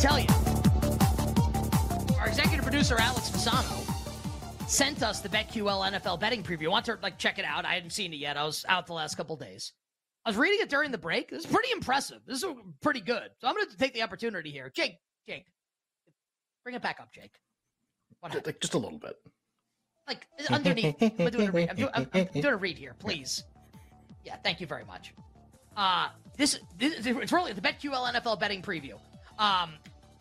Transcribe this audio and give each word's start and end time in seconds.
Tell 0.00 0.18
you, 0.18 0.26
our 2.18 2.26
executive 2.26 2.62
producer 2.62 2.96
Alex 2.98 3.28
Fasano 3.28 3.86
sent 4.66 5.02
us 5.02 5.20
the 5.20 5.28
BetQL 5.28 5.92
NFL 5.92 6.18
betting 6.18 6.42
preview. 6.42 6.66
I 6.66 6.68
want 6.68 6.86
to 6.86 6.98
like 7.02 7.18
check 7.18 7.38
it 7.38 7.44
out. 7.44 7.66
I 7.66 7.74
hadn't 7.74 7.90
seen 7.90 8.14
it 8.14 8.16
yet. 8.16 8.38
I 8.38 8.44
was 8.44 8.64
out 8.66 8.86
the 8.86 8.94
last 8.94 9.16
couple 9.16 9.36
days. 9.36 9.74
I 10.24 10.30
was 10.30 10.38
reading 10.38 10.60
it 10.62 10.70
during 10.70 10.90
the 10.90 10.98
break. 10.98 11.28
This 11.28 11.44
is 11.44 11.50
pretty 11.50 11.70
impressive. 11.72 12.20
This 12.26 12.42
is 12.42 12.50
pretty 12.80 13.02
good. 13.02 13.28
So 13.40 13.48
I'm 13.48 13.54
going 13.54 13.68
to 13.68 13.76
take 13.76 13.92
the 13.92 14.00
opportunity 14.00 14.50
here. 14.50 14.72
Jake, 14.74 14.96
Jake, 15.28 15.44
bring 16.64 16.76
it 16.76 16.82
back 16.82 16.98
up, 16.98 17.12
Jake. 17.12 17.34
Like 18.22 18.58
just 18.60 18.74
a 18.74 18.78
little 18.78 18.98
bit. 18.98 19.16
Like 20.08 20.26
underneath. 20.48 20.96
I'm 21.02 21.30
doing 21.30 21.48
a 21.48 21.52
read. 21.52 21.70
I'm, 21.70 21.76
doing, 21.76 21.90
I'm, 21.92 22.08
I'm 22.14 22.26
doing 22.32 22.46
a 22.46 22.56
read 22.56 22.78
here, 22.78 22.94
please. 22.98 23.44
Yeah, 24.24 24.36
thank 24.42 24.62
you 24.62 24.66
very 24.66 24.84
much. 24.84 25.12
Uh, 25.76 26.08
this, 26.38 26.58
this 26.78 27.04
it's 27.04 27.32
really 27.32 27.52
the 27.52 27.60
BetQL 27.60 28.14
NFL 28.14 28.40
betting 28.40 28.62
preview. 28.62 28.94
Um, 29.38 29.72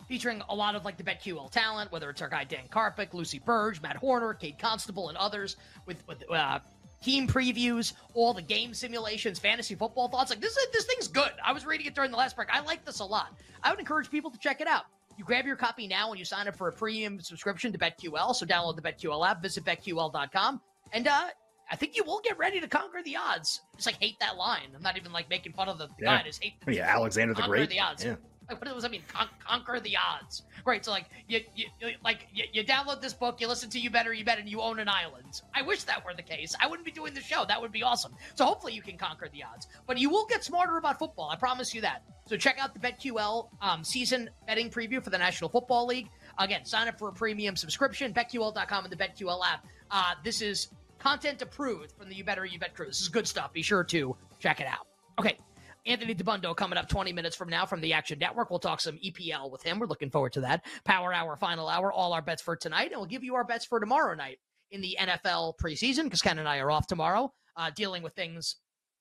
featuring 0.10 0.42
a 0.50 0.56
lot 0.56 0.76
of 0.76 0.84
like 0.84 0.98
the 0.98 1.04
BetQL 1.04 1.50
talent, 1.52 1.90
whether 1.94 2.10
it's 2.10 2.22
our 2.22 2.28
guy 2.28 2.44
Dan 2.44 2.68
Karpuc, 2.70 3.14
Lucy 3.14 3.40
Burdge, 3.40 3.82
Matt 3.82 3.96
Horner, 3.96 4.34
Kate 4.34 4.60
Constable, 4.60 5.08
and 5.08 5.18
others 5.18 5.56
with 5.86 6.06
with 6.08 6.30
uh, 6.30 6.60
team 7.02 7.28
previews, 7.30 7.94
all 8.14 8.34
the 8.34 8.42
game 8.42 8.74
simulations, 8.74 9.40
fantasy 9.40 9.76
football 9.76 10.10
thoughts. 10.10 10.30
Like 10.32 10.42
this, 10.42 10.58
is, 10.58 10.68
this 10.74 10.84
thing's 10.86 11.08
good. 11.08 11.32
I 11.46 11.54
was 11.54 11.66
reading 11.66 11.88
it 11.88 11.96
during 11.96 12.12
the 12.12 12.18
last 12.18 12.36
break. 12.36 12.50
I 12.52 12.60
like 12.62 12.84
this 12.84 13.00
a 13.00 13.06
lot. 13.06 13.34
I 13.64 13.70
would 13.70 13.80
encourage 13.80 14.12
people 14.12 14.32
to 14.32 14.38
check 14.40 14.60
it 14.60 14.68
out. 14.68 14.84
You 15.18 15.24
grab 15.24 15.46
your 15.46 15.56
copy 15.56 15.88
now 15.88 16.10
when 16.10 16.18
you 16.18 16.26
sign 16.26 16.48
up 16.48 16.56
for 16.58 16.68
a 16.68 16.72
premium 16.74 17.20
subscription 17.22 17.72
to 17.72 17.78
BetQL. 17.78 18.34
So 18.36 18.46
download 18.46 18.76
the 18.76 18.82
BetQL 18.82 19.26
app, 19.30 19.42
visit 19.42 19.64
BetQL.com, 19.66 20.62
and 20.94 21.08
uh, 21.08 21.28
I 21.72 21.76
think 21.76 21.96
you 21.96 22.04
will 22.04 22.22
get 22.24 22.38
ready 22.38 22.60
to 22.62 22.68
conquer 22.68 23.02
the 23.04 23.16
odds. 23.18 23.62
Just 23.76 23.86
like 23.86 23.98
hate 24.02 24.20
that 24.22 24.38
line. 24.38 24.70
I'm 24.76 24.82
not 24.82 24.98
even 24.98 25.12
like 25.12 25.30
making 25.30 25.54
fun 25.54 25.68
of 25.70 25.78
the 25.78 25.88
Yeah. 26.00 26.06
guy. 26.16 26.20
I 26.22 26.24
just 26.24 26.42
hate 26.44 26.54
Yeah, 26.68 26.88
Alexander 26.96 27.34
the 27.34 27.44
Great. 27.44 27.70
the 27.70 27.80
odds. 27.80 28.04
Yeah. 28.04 28.16
Like, 28.50 28.60
what 28.62 28.74
does 28.74 28.82
that 28.84 28.92
mean? 28.92 29.04
Con- 29.08 29.28
conquer 29.46 29.80
the 29.80 29.96
odds. 29.98 30.44
Great. 30.64 30.84
So 30.86 30.92
like 30.92 31.06
you, 31.28 31.42
you 31.56 31.68
you- 31.80 31.94
like 32.04 32.28
you, 32.34 32.44
you 32.52 32.64
download 32.64 33.02
this 33.02 33.14
book, 33.14 33.40
you 33.42 33.48
listen 33.48 33.70
to 33.72 33.80
You 33.80 33.90
Better 33.90 34.14
You 34.14 34.24
Bet, 34.26 34.40
and 34.40 34.50
you 34.50 34.62
own 34.62 34.80
an 34.80 34.88
island. 34.90 35.42
I 35.56 35.62
wish 35.62 35.84
that 35.84 36.04
were 36.06 36.14
the 36.14 36.24
case. 36.24 36.56
I 36.60 36.68
wouldn't 36.68 36.86
be 36.86 36.92
doing 36.92 37.14
the 37.14 37.22
show. 37.22 37.46
That 37.48 37.62
would 37.62 37.72
be 37.72 37.84
awesome. 37.84 38.14
So 38.36 38.46
hopefully 38.46 38.74
you 38.74 38.82
can 38.82 38.98
conquer 38.98 39.30
the 39.32 39.44
odds. 39.44 39.68
But 39.88 39.98
you 39.98 40.10
will 40.10 40.26
get 40.28 40.44
smarter 40.44 40.78
about 40.78 41.00
football. 41.00 41.30
I 41.30 41.36
promise 41.36 41.74
you 41.74 41.82
that. 41.82 42.04
So 42.28 42.38
check 42.38 42.58
out 42.60 42.74
the 42.74 42.80
BetQL 42.80 43.50
um, 43.62 43.84
season 43.84 44.30
betting 44.48 44.70
preview 44.70 45.04
for 45.04 45.10
the 45.10 45.18
National 45.18 45.50
Football 45.50 45.88
League. 45.88 46.10
Again, 46.38 46.64
sign 46.66 46.88
up 46.88 46.98
for 47.00 47.10
a 47.10 47.14
premium 47.14 47.56
subscription. 47.56 48.14
BetQL.com 48.14 48.84
and 48.86 48.92
the 48.94 48.98
BetQL 48.98 49.42
app. 49.46 49.66
Uh, 49.92 50.14
this 50.24 50.42
is 50.42 50.68
content 51.00 51.42
approved 51.42 51.92
from 51.98 52.08
the 52.10 52.16
You 52.16 52.24
Better 52.24 52.46
You 52.46 52.60
Bet 52.60 52.76
crew. 52.76 52.86
This 52.86 53.02
is 53.02 53.10
good 53.10 53.28
stuff. 53.28 53.52
Be 53.52 53.62
sure 53.62 53.84
to 53.86 54.16
check 54.40 54.60
it 54.62 54.68
out. 54.68 54.86
Okay. 55.18 55.38
Anthony 55.86 56.16
Dabbundo 56.16 56.56
coming 56.56 56.78
up 56.78 56.90
20 56.90 57.14
minutes 57.14 57.36
from 57.36 57.50
now 57.50 57.66
from 57.66 57.82
the 57.82 57.94
Action 57.94 58.20
Network. 58.20 58.50
We'll 58.50 58.60
talk 58.60 58.82
some 58.82 58.98
EPL 58.98 59.52
with 59.52 59.64
him. 59.64 59.80
We're 59.80 59.88
looking 59.88 60.10
forward 60.10 60.34
to 60.34 60.42
that. 60.42 60.66
Power 60.84 61.14
Hour, 61.14 61.36
final 61.38 61.70
hour, 61.70 61.92
all 61.92 62.14
our 62.14 62.22
bets 62.22 62.42
for 62.42 62.56
tonight. 62.56 62.92
And 62.92 63.00
we'll 63.00 63.06
give 63.06 63.24
you 63.24 63.36
our 63.36 63.44
bets 63.44 63.66
for 63.66 63.80
tomorrow 63.80 64.16
night 64.16 64.40
in 64.72 64.82
the 64.82 64.98
NFL 65.00 65.54
preseason 65.62 66.04
because 66.04 66.22
Ken 66.22 66.40
and 66.40 66.48
I 66.48 66.60
are 66.60 66.72
off 66.72 66.88
tomorrow 66.88 67.34
uh, 67.56 67.72
dealing 67.76 68.04
with 68.04 68.14
things 68.14 68.56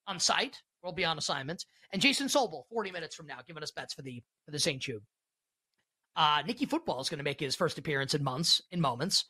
on 0.07 0.19
site. 0.19 0.57
We'll 0.83 0.93
be 0.93 1.05
on 1.05 1.19
assignment. 1.19 1.65
And 1.93 2.03
Jason 2.03 2.29
Sobel, 2.29 2.65
40 2.71 2.91
minutes 2.91 3.15
from 3.15 3.27
now, 3.27 3.39
giving 3.47 3.63
us 3.63 3.71
bets 3.71 3.95
for 3.95 4.03
the 4.03 4.23
for 4.45 4.51
the 4.51 4.59
St. 4.59 4.81
Jude. 4.81 5.03
Uh, 6.17 6.43
Nicky 6.47 6.67
Football 6.67 7.01
is 7.01 7.09
going 7.09 7.19
to 7.19 7.25
make 7.25 7.41
his 7.41 7.55
first 7.55 7.79
appearance 7.79 8.15
in 8.15 8.25
months, 8.25 8.61
in 8.73 8.81
moments. 8.81 9.27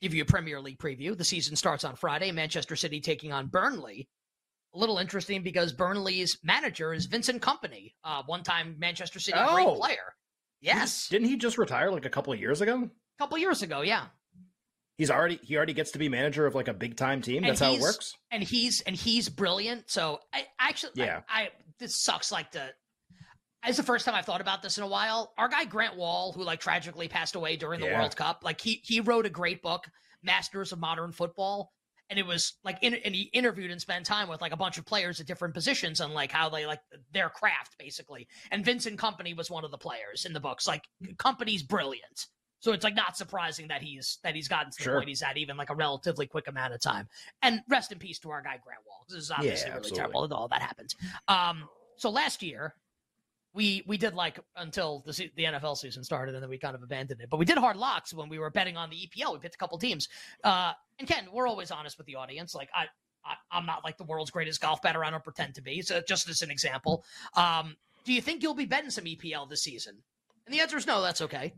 Give 0.00 0.14
you 0.14 0.22
a 0.22 0.26
Premier 0.26 0.60
League 0.60 0.78
preview. 0.78 1.16
The 1.16 1.24
season 1.24 1.56
starts 1.56 1.84
on 1.84 1.94
Friday. 1.94 2.32
Manchester 2.32 2.74
City 2.74 3.00
taking 3.00 3.32
on 3.32 3.48
Burnley 3.48 4.08
a 4.74 4.78
little 4.78 4.98
interesting 4.98 5.42
because 5.42 5.72
Burnley's 5.72 6.38
manager 6.42 6.92
is 6.92 7.06
Vincent 7.06 7.42
Kompany, 7.42 7.94
uh, 8.04 8.22
one-time 8.26 8.76
Manchester 8.78 9.18
City 9.18 9.36
great 9.52 9.66
Oh. 9.66 9.74
player. 9.76 10.14
Yes, 10.60 11.08
Didn't 11.08 11.28
he 11.28 11.36
just 11.36 11.56
retire 11.58 11.90
like 11.90 12.04
a 12.04 12.10
couple 12.10 12.32
of 12.32 12.38
years 12.38 12.60
ago? 12.60 12.84
a 12.84 13.18
couple 13.18 13.38
years 13.38 13.62
ago, 13.62 13.80
yeah. 13.80 14.06
He's 14.98 15.10
already 15.10 15.40
he 15.42 15.56
already 15.56 15.72
gets 15.72 15.92
to 15.92 15.98
be 15.98 16.10
manager 16.10 16.44
of 16.46 16.54
like 16.54 16.68
a 16.68 16.74
big 16.74 16.96
time 16.96 17.22
team. 17.22 17.38
And 17.38 17.46
That's 17.46 17.60
how 17.60 17.72
it 17.72 17.80
works. 17.80 18.14
And 18.30 18.42
he's 18.42 18.82
and 18.82 18.94
he's 18.94 19.30
brilliant. 19.30 19.90
So 19.90 20.20
I 20.32 20.46
actually, 20.58 20.92
Yeah. 20.96 21.22
I, 21.28 21.44
I 21.44 21.48
this 21.78 21.96
sucks. 22.02 22.30
Like 22.30 22.52
the, 22.52 22.68
it's 23.66 23.78
the 23.78 23.82
first 23.82 24.04
time 24.04 24.14
I've 24.14 24.26
thought 24.26 24.42
about 24.42 24.60
this 24.62 24.76
in 24.76 24.84
a 24.84 24.86
while. 24.86 25.32
Our 25.38 25.48
guy 25.48 25.64
Grant 25.64 25.96
Wahl, 25.96 26.32
who 26.32 26.42
like 26.44 26.60
tragically 26.60 27.08
passed 27.08 27.34
away 27.34 27.56
during 27.56 27.80
the 27.80 27.86
Yeah. 27.86 27.98
World 27.98 28.14
Cup, 28.14 28.42
like 28.44 28.60
he 28.60 28.80
he 28.84 29.00
wrote 29.00 29.24
a 29.24 29.30
great 29.30 29.62
book, 29.62 29.86
Masters 30.22 30.72
of 30.72 30.78
Modern 30.78 31.12
Football. 31.12 31.72
And 32.10 32.18
it 32.18 32.26
was 32.26 32.54
like, 32.64 32.78
in, 32.82 32.94
and 32.94 33.14
he 33.14 33.30
interviewed 33.32 33.70
and 33.70 33.80
spent 33.80 34.04
time 34.04 34.28
with 34.28 34.40
like 34.40 34.52
a 34.52 34.56
bunch 34.56 34.76
of 34.78 34.84
players 34.84 35.20
at 35.20 35.26
different 35.26 35.54
positions 35.54 36.00
and 36.00 36.12
like 36.12 36.32
how 36.32 36.48
they 36.48 36.66
like 36.66 36.80
their 37.12 37.28
craft 37.30 37.76
basically. 37.78 38.26
And 38.50 38.64
Vincent 38.64 38.98
Kompany 38.98 39.36
was 39.36 39.48
one 39.48 39.64
of 39.64 39.70
the 39.70 39.78
players 39.78 40.24
in 40.24 40.32
the 40.32 40.40
books. 40.40 40.66
Like, 40.66 40.84
Kompany's 41.16 41.62
brilliant. 41.62 42.26
So 42.58 42.72
it's 42.72 42.84
like 42.84 42.94
not 42.94 43.16
surprising 43.16 43.68
that 43.68 43.80
he's 43.80 44.18
that 44.22 44.34
he's 44.34 44.48
gotten 44.48 44.70
to 44.70 44.76
the 44.76 44.84
Sure. 44.84 44.96
point 44.96 45.08
he's 45.08 45.22
at 45.22 45.38
even 45.38 45.56
like 45.56 45.70
a 45.70 45.74
relatively 45.74 46.26
quick 46.26 46.46
amount 46.46 46.74
of 46.74 46.80
time. 46.80 47.08
And 47.40 47.62
rest 47.68 47.90
in 47.90 47.98
peace 47.98 48.18
to 48.18 48.30
our 48.30 48.42
guy 48.42 48.58
Grant 48.62 48.82
Wahl. 48.86 49.06
This 49.08 49.16
is 49.16 49.30
obviously 49.30 49.70
Yeah, 49.70 49.76
really 49.76 49.90
terrible 49.92 50.28
that 50.28 50.34
all 50.34 50.48
that 50.48 50.60
happened. 50.60 50.94
Um, 51.28 51.68
so 51.96 52.10
last 52.10 52.42
year 52.42 52.74
we 53.52 53.82
we 53.86 53.96
did 53.96 54.14
like 54.14 54.38
until 54.56 55.02
the 55.06 55.30
the 55.36 55.44
NFL 55.44 55.76
season 55.76 56.04
started, 56.04 56.34
and 56.34 56.42
then 56.42 56.50
we 56.50 56.58
kind 56.58 56.74
of 56.74 56.82
abandoned 56.82 57.20
it. 57.20 57.28
But 57.30 57.38
we 57.38 57.44
did 57.44 57.58
hard 57.58 57.76
locks 57.76 58.14
when 58.14 58.28
we 58.28 58.38
were 58.38 58.50
betting 58.50 58.76
on 58.76 58.90
the 58.90 58.96
EPL. 58.96 59.32
We 59.32 59.38
picked 59.38 59.54
a 59.54 59.58
couple 59.58 59.78
teams. 59.78 60.08
Uh, 60.44 60.72
and 60.98 61.08
Ken, 61.08 61.26
we're 61.32 61.48
always 61.48 61.70
honest 61.70 61.98
with 61.98 62.06
the 62.06 62.16
audience. 62.16 62.54
Like 62.54 62.70
I. 62.74 62.86
I, 63.22 63.34
I'm 63.52 63.66
not 63.66 63.84
like 63.84 63.98
the 63.98 64.04
world's 64.04 64.30
greatest 64.30 64.62
golf 64.62 64.80
bettor. 64.80 65.04
I 65.04 65.10
don't 65.10 65.22
pretend 65.22 65.56
to 65.56 65.60
be. 65.60 65.82
So 65.82 66.00
just 66.08 66.26
as 66.30 66.40
an 66.40 66.50
example, 66.50 67.04
um, 67.36 67.76
do 68.04 68.14
you 68.14 68.22
think 68.22 68.42
you'll 68.42 68.54
be 68.54 68.64
betting 68.64 68.88
some 68.88 69.04
EPL 69.04 69.46
this 69.46 69.62
season? 69.62 69.98
And 70.46 70.54
the 70.54 70.60
answer 70.62 70.78
is 70.78 70.86
no. 70.86 71.02
That's 71.02 71.20
okay. 71.20 71.52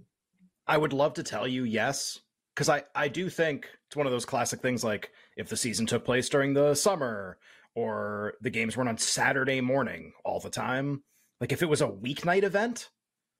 I 0.67 0.77
would 0.77 0.93
love 0.93 1.15
to 1.15 1.23
tell 1.23 1.47
you 1.47 1.63
yes, 1.63 2.19
because 2.55 2.69
I 2.69 2.83
I 2.97 3.07
do 3.07 3.31
think 3.31 3.69
it's 3.87 3.97
one 3.97 4.07
of 4.07 4.13
those 4.13 4.25
classic 4.25 4.61
things 4.61 4.83
like 4.83 5.13
if 5.37 5.49
the 5.49 5.57
season 5.57 5.87
took 5.87 6.05
place 6.05 6.29
during 6.29 6.55
the 6.55 6.75
summer 6.75 7.39
or 7.75 8.35
the 8.41 8.51
games 8.51 8.77
weren't 8.77 8.89
on 8.89 8.99
Saturday 8.99 9.61
morning 9.61 10.13
all 10.25 10.41
the 10.41 10.51
time. 10.51 11.03
Like 11.43 11.51
if 11.51 11.61
it 11.61 11.69
was 11.69 11.83
a 11.83 11.89
weeknight 11.89 12.45
event, 12.45 12.89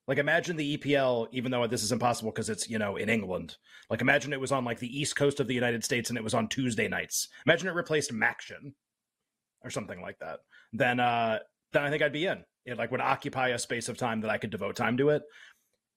like 0.09 0.19
imagine 0.19 0.57
the 0.57 0.77
EPL, 0.77 1.29
even 1.31 1.53
though 1.53 1.67
this 1.69 1.85
is 1.85 1.93
impossible 1.93 2.33
because 2.33 2.51
it's 2.51 2.69
you 2.69 2.79
know 2.79 2.97
in 2.97 3.09
England. 3.09 3.57
Like 3.89 4.01
imagine 4.01 4.33
it 4.33 4.41
was 4.41 4.51
on 4.51 4.65
like 4.65 4.81
the 4.81 5.01
east 5.01 5.15
coast 5.15 5.39
of 5.39 5.47
the 5.47 5.55
United 5.55 5.85
States 5.85 6.11
and 6.11 6.19
it 6.19 6.25
was 6.25 6.35
on 6.35 6.49
Tuesday 6.49 6.89
nights. 6.89 7.29
Imagine 7.47 7.69
it 7.69 7.75
replaced 7.75 8.13
MACtion 8.13 8.75
or 9.63 9.71
something 9.71 10.03
like 10.03 10.19
that. 10.19 10.41
Then 10.73 10.99
uh 10.99 11.39
then 11.73 11.85
I 11.85 11.91
think 11.91 12.03
I'd 12.03 12.13
be 12.13 12.27
in. 12.27 12.43
It 12.67 12.77
like 12.77 12.91
would 12.91 13.01
occupy 13.01 13.49
a 13.51 13.59
space 13.59 13.89
of 13.89 13.97
time 13.97 14.21
that 14.23 14.31
I 14.31 14.39
could 14.39 14.51
devote 14.51 14.75
time 14.75 14.97
to 14.97 15.11
it 15.11 15.23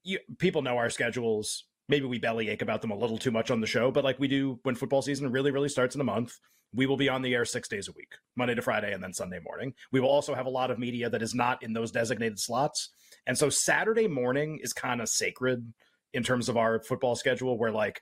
you, 0.06 0.20
people 0.38 0.62
know 0.62 0.78
our 0.78 0.90
schedules. 0.90 1.66
Maybe 1.88 2.06
we 2.06 2.20
bellyache 2.20 2.62
about 2.62 2.82
them 2.82 2.92
a 2.92 2.98
little 2.98 3.18
too 3.18 3.32
much 3.32 3.52
on 3.52 3.62
the 3.62 3.68
show, 3.68 3.92
but 3.92 4.04
like 4.04 4.20
we 4.20 4.28
do 4.28 4.60
when 4.64 4.76
football 4.76 5.02
season 5.02 5.32
really, 5.32 5.52
really 5.52 5.70
starts 5.70 5.96
in 5.96 6.02
a 6.02 6.06
month, 6.06 6.40
we 6.74 6.86
will 6.86 6.98
be 6.98 7.10
on 7.10 7.22
the 7.22 7.34
air 7.34 7.46
six 7.46 7.68
days 7.68 7.88
a 7.88 7.92
week, 7.94 8.14
Monday 8.36 8.56
to 8.56 8.62
Friday, 8.62 8.94
and 8.94 9.02
then 9.02 9.14
Sunday 9.14 9.40
morning. 9.40 9.74
We 9.92 10.00
will 10.00 10.10
also 10.10 10.34
have 10.34 10.46
a 10.46 10.50
lot 10.50 10.72
of 10.72 10.80
media 10.80 11.10
that 11.10 11.22
is 11.22 11.36
not 11.36 11.64
in 11.64 11.74
those 11.74 11.92
designated 11.92 12.40
slots. 12.40 12.90
And 13.28 13.38
so 13.38 13.50
Saturday 13.50 14.08
morning 14.08 14.60
is 14.62 14.74
kind 14.74 15.02
of 15.02 15.10
sacred 15.10 15.74
in 16.14 16.24
terms 16.24 16.50
of 16.50 16.58
our 16.58 16.82
football 16.82 17.16
schedule, 17.16 17.58
where 17.58 17.72
like 17.72 18.02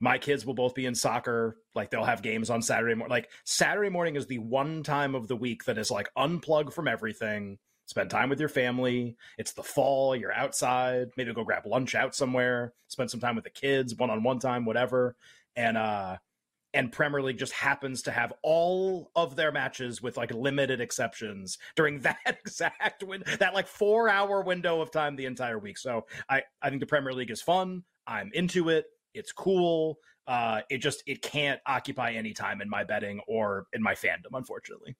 my 0.00 0.18
kids 0.18 0.44
will 0.44 0.54
both 0.54 0.74
be 0.74 0.86
in 0.86 0.94
soccer, 0.94 1.56
like 1.74 1.90
they'll 1.90 2.04
have 2.04 2.22
games 2.22 2.50
on 2.50 2.60
Saturday 2.60 2.94
morning. 2.94 3.10
Like 3.10 3.30
Saturday 3.44 3.90
morning 3.90 4.16
is 4.16 4.26
the 4.26 4.38
one 4.38 4.82
time 4.82 5.14
of 5.14 5.28
the 5.28 5.36
week 5.36 5.64
that 5.64 5.78
is 5.78 5.90
like 5.90 6.10
unplug 6.16 6.72
from 6.72 6.88
everything 6.88 7.58
spend 7.86 8.10
time 8.10 8.28
with 8.28 8.40
your 8.40 8.48
family. 8.48 9.16
It's 9.38 9.52
the 9.52 9.62
fall, 9.62 10.16
you're 10.16 10.32
outside, 10.32 11.10
maybe 11.16 11.32
go 11.32 11.44
grab 11.44 11.66
lunch 11.66 11.94
out 11.94 12.14
somewhere, 12.14 12.72
spend 12.88 13.10
some 13.10 13.20
time 13.20 13.34
with 13.34 13.44
the 13.44 13.50
kids, 13.50 13.94
one-on-one 13.94 14.38
time, 14.38 14.64
whatever. 14.64 15.16
And 15.56 15.76
uh 15.76 16.16
and 16.74 16.90
Premier 16.90 17.20
League 17.20 17.36
just 17.38 17.52
happens 17.52 18.00
to 18.02 18.10
have 18.10 18.32
all 18.42 19.10
of 19.14 19.36
their 19.36 19.52
matches 19.52 20.00
with 20.00 20.16
like 20.16 20.32
limited 20.32 20.80
exceptions 20.80 21.58
during 21.76 22.00
that 22.00 22.18
exact 22.26 23.02
win 23.02 23.22
that 23.38 23.54
like 23.54 23.68
4-hour 23.68 24.42
window 24.42 24.80
of 24.80 24.90
time 24.90 25.16
the 25.16 25.26
entire 25.26 25.58
week. 25.58 25.78
So 25.78 26.06
I 26.28 26.42
I 26.62 26.70
think 26.70 26.80
the 26.80 26.86
Premier 26.86 27.12
League 27.12 27.30
is 27.30 27.42
fun. 27.42 27.82
I'm 28.06 28.30
into 28.32 28.68
it. 28.68 28.86
It's 29.14 29.32
cool. 29.32 29.98
Uh 30.26 30.62
it 30.70 30.78
just 30.78 31.02
it 31.06 31.20
can't 31.20 31.60
occupy 31.66 32.12
any 32.12 32.32
time 32.32 32.62
in 32.62 32.70
my 32.70 32.84
betting 32.84 33.20
or 33.26 33.66
in 33.72 33.82
my 33.82 33.94
fandom 33.94 34.32
unfortunately. 34.32 34.96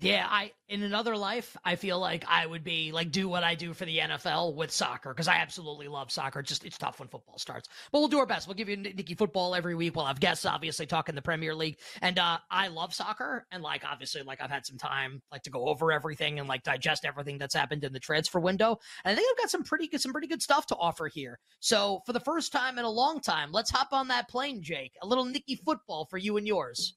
Yeah, 0.00 0.26
I 0.28 0.52
in 0.68 0.82
another 0.82 1.16
life, 1.16 1.56
I 1.64 1.74
feel 1.74 1.98
like 1.98 2.24
I 2.28 2.46
would 2.46 2.62
be 2.62 2.92
like 2.92 3.10
do 3.10 3.28
what 3.28 3.42
I 3.42 3.56
do 3.56 3.74
for 3.74 3.84
the 3.84 3.98
NFL 3.98 4.54
with 4.54 4.70
soccer 4.70 5.12
because 5.12 5.26
I 5.26 5.36
absolutely 5.36 5.88
love 5.88 6.12
soccer. 6.12 6.40
Just 6.40 6.64
it's 6.64 6.78
tough 6.78 7.00
when 7.00 7.08
football 7.08 7.38
starts, 7.38 7.68
but 7.90 7.98
we'll 7.98 8.08
do 8.08 8.18
our 8.18 8.26
best. 8.26 8.46
We'll 8.46 8.54
give 8.54 8.68
you 8.68 8.76
Nicky 8.76 9.14
football 9.14 9.56
every 9.56 9.74
week. 9.74 9.96
We'll 9.96 10.04
have 10.04 10.20
guests, 10.20 10.44
obviously, 10.44 10.86
talking 10.86 11.16
the 11.16 11.22
Premier 11.22 11.54
League, 11.54 11.78
and 12.00 12.18
uh, 12.18 12.38
I 12.48 12.68
love 12.68 12.94
soccer. 12.94 13.46
And 13.50 13.62
like 13.62 13.82
obviously, 13.84 14.22
like 14.22 14.40
I've 14.40 14.50
had 14.50 14.66
some 14.66 14.78
time 14.78 15.20
like 15.32 15.42
to 15.42 15.50
go 15.50 15.66
over 15.66 15.90
everything 15.90 16.38
and 16.38 16.48
like 16.48 16.62
digest 16.62 17.04
everything 17.04 17.38
that's 17.38 17.54
happened 17.54 17.82
in 17.82 17.92
the 17.92 18.00
transfer 18.00 18.38
window. 18.38 18.78
And 19.04 19.12
I 19.12 19.16
think 19.16 19.28
I've 19.32 19.42
got 19.42 19.50
some 19.50 19.64
pretty 19.64 19.88
good, 19.88 20.00
some 20.00 20.12
pretty 20.12 20.28
good 20.28 20.42
stuff 20.42 20.66
to 20.66 20.76
offer 20.76 21.08
here. 21.08 21.40
So 21.58 22.02
for 22.06 22.12
the 22.12 22.20
first 22.20 22.52
time 22.52 22.78
in 22.78 22.84
a 22.84 22.90
long 22.90 23.20
time, 23.20 23.50
let's 23.50 23.70
hop 23.70 23.88
on 23.92 24.08
that 24.08 24.28
plane, 24.28 24.62
Jake. 24.62 24.92
A 25.02 25.06
little 25.06 25.24
Nicky 25.24 25.56
football 25.56 26.04
for 26.04 26.18
you 26.18 26.36
and 26.36 26.46
yours. 26.46 26.94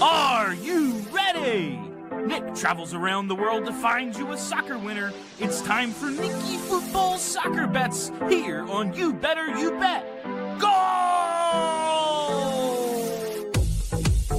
Are 0.00 0.54
you 0.54 0.94
ready? 1.12 1.78
Nick 2.26 2.54
travels 2.54 2.94
around 2.94 3.28
the 3.28 3.34
world 3.34 3.66
to 3.66 3.72
find 3.72 4.16
you 4.16 4.32
a 4.32 4.38
soccer 4.38 4.78
winner. 4.78 5.12
It's 5.38 5.60
time 5.60 5.90
for 5.90 6.10
Nicky 6.10 6.56
Football 6.56 7.18
Soccer 7.18 7.66
Bets 7.66 8.10
here 8.28 8.64
on 8.70 8.94
You 8.94 9.12
Better 9.12 9.48
You 9.48 9.72
Bet. 9.72 10.24
Go! 10.58 10.68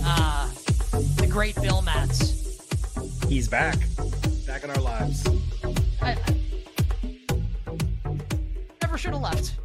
Ah, 0.03 0.51
the 1.17 1.27
great 1.29 1.55
Bill 1.61 1.83
Matz. 1.83 2.31
He's 3.29 3.47
back. 3.47 3.77
Back 4.47 4.63
in 4.63 4.71
our 4.71 4.81
lives. 4.81 5.27
I, 6.01 6.11
I 6.11 6.35
never 8.81 8.97
should 8.97 9.13
have 9.13 9.21
left. 9.21 9.59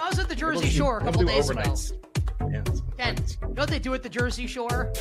I 0.00 0.08
was 0.08 0.18
at 0.18 0.30
the 0.30 0.34
Jersey 0.34 0.70
Shore 0.70 0.98
a 1.00 1.04
couple 1.04 1.24
days 1.24 1.50
ago. 1.50 1.74
Yeah. 2.50 2.64
Ken, 2.96 3.16
you 3.42 3.48
know 3.48 3.62
what 3.62 3.68
they 3.68 3.78
do 3.78 3.92
at 3.92 4.02
the 4.02 4.08
Jersey 4.08 4.46
Shore? 4.46 4.92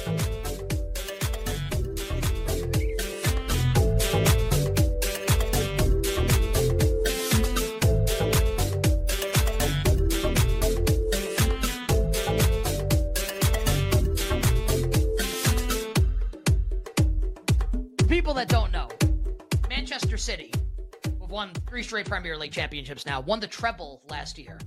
City 20.21 20.51
We've 21.19 21.29
won 21.29 21.51
three 21.67 21.81
straight 21.81 22.07
Premier 22.07 22.37
League 22.37 22.51
championships 22.51 23.05
now, 23.05 23.21
won 23.21 23.39
the 23.39 23.47
treble 23.47 24.01
last 24.09 24.37
year. 24.37 24.59